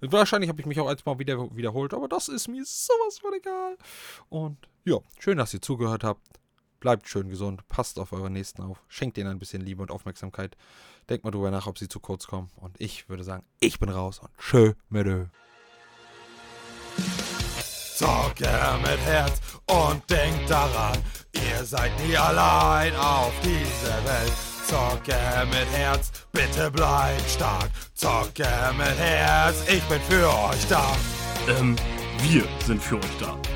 Und 0.00 0.10
wahrscheinlich 0.10 0.48
habe 0.48 0.60
ich 0.60 0.66
mich 0.66 0.80
auch 0.80 0.88
als 0.88 1.06
mal 1.06 1.20
wieder 1.20 1.54
wiederholt, 1.54 1.94
aber 1.94 2.08
das 2.08 2.26
ist 2.26 2.48
mir 2.48 2.64
sowas 2.64 3.20
von 3.20 3.32
egal. 3.32 3.76
Und 4.28 4.58
ja, 4.84 4.98
schön, 5.20 5.38
dass 5.38 5.54
ihr 5.54 5.62
zugehört 5.62 6.02
habt. 6.02 6.26
Bleibt 6.80 7.08
schön 7.08 7.28
gesund, 7.28 7.68
passt 7.68 8.00
auf 8.00 8.12
eure 8.12 8.28
Nächsten 8.28 8.60
auf, 8.62 8.82
schenkt 8.88 9.18
ihnen 9.18 9.28
ein 9.28 9.38
bisschen 9.38 9.62
Liebe 9.62 9.82
und 9.82 9.92
Aufmerksamkeit. 9.92 10.56
Denkt 11.08 11.22
mal 11.22 11.30
drüber 11.30 11.52
nach, 11.52 11.68
ob 11.68 11.78
sie 11.78 11.86
zu 11.86 12.00
kurz 12.00 12.26
kommen. 12.26 12.50
Und 12.56 12.80
ich 12.80 13.08
würde 13.08 13.22
sagen, 13.22 13.46
ich 13.60 13.78
bin 13.78 13.88
raus 13.88 14.18
und 14.18 14.36
tschö 14.36 14.72
mit. 14.88 15.28
Zocke 17.96 18.46
mit 18.82 19.00
Herz 19.06 19.40
und 19.70 20.02
denkt 20.10 20.50
daran, 20.50 20.98
ihr 21.32 21.64
seid 21.64 21.90
nie 22.06 22.14
allein 22.14 22.94
auf 22.94 23.32
dieser 23.42 24.04
Welt. 24.04 24.32
Zocke 24.68 25.16
mit 25.46 25.66
Herz, 25.72 26.12
bitte 26.30 26.70
bleibt 26.70 27.30
stark. 27.30 27.70
Zocke 27.94 28.46
mit 28.76 28.98
Herz, 28.98 29.62
ich 29.66 29.82
bin 29.84 30.00
für 30.10 30.28
euch 30.28 30.66
da. 30.68 30.94
Ähm, 31.48 31.74
wir 32.20 32.44
sind 32.66 32.82
für 32.82 32.96
euch 32.96 33.18
da. 33.18 33.55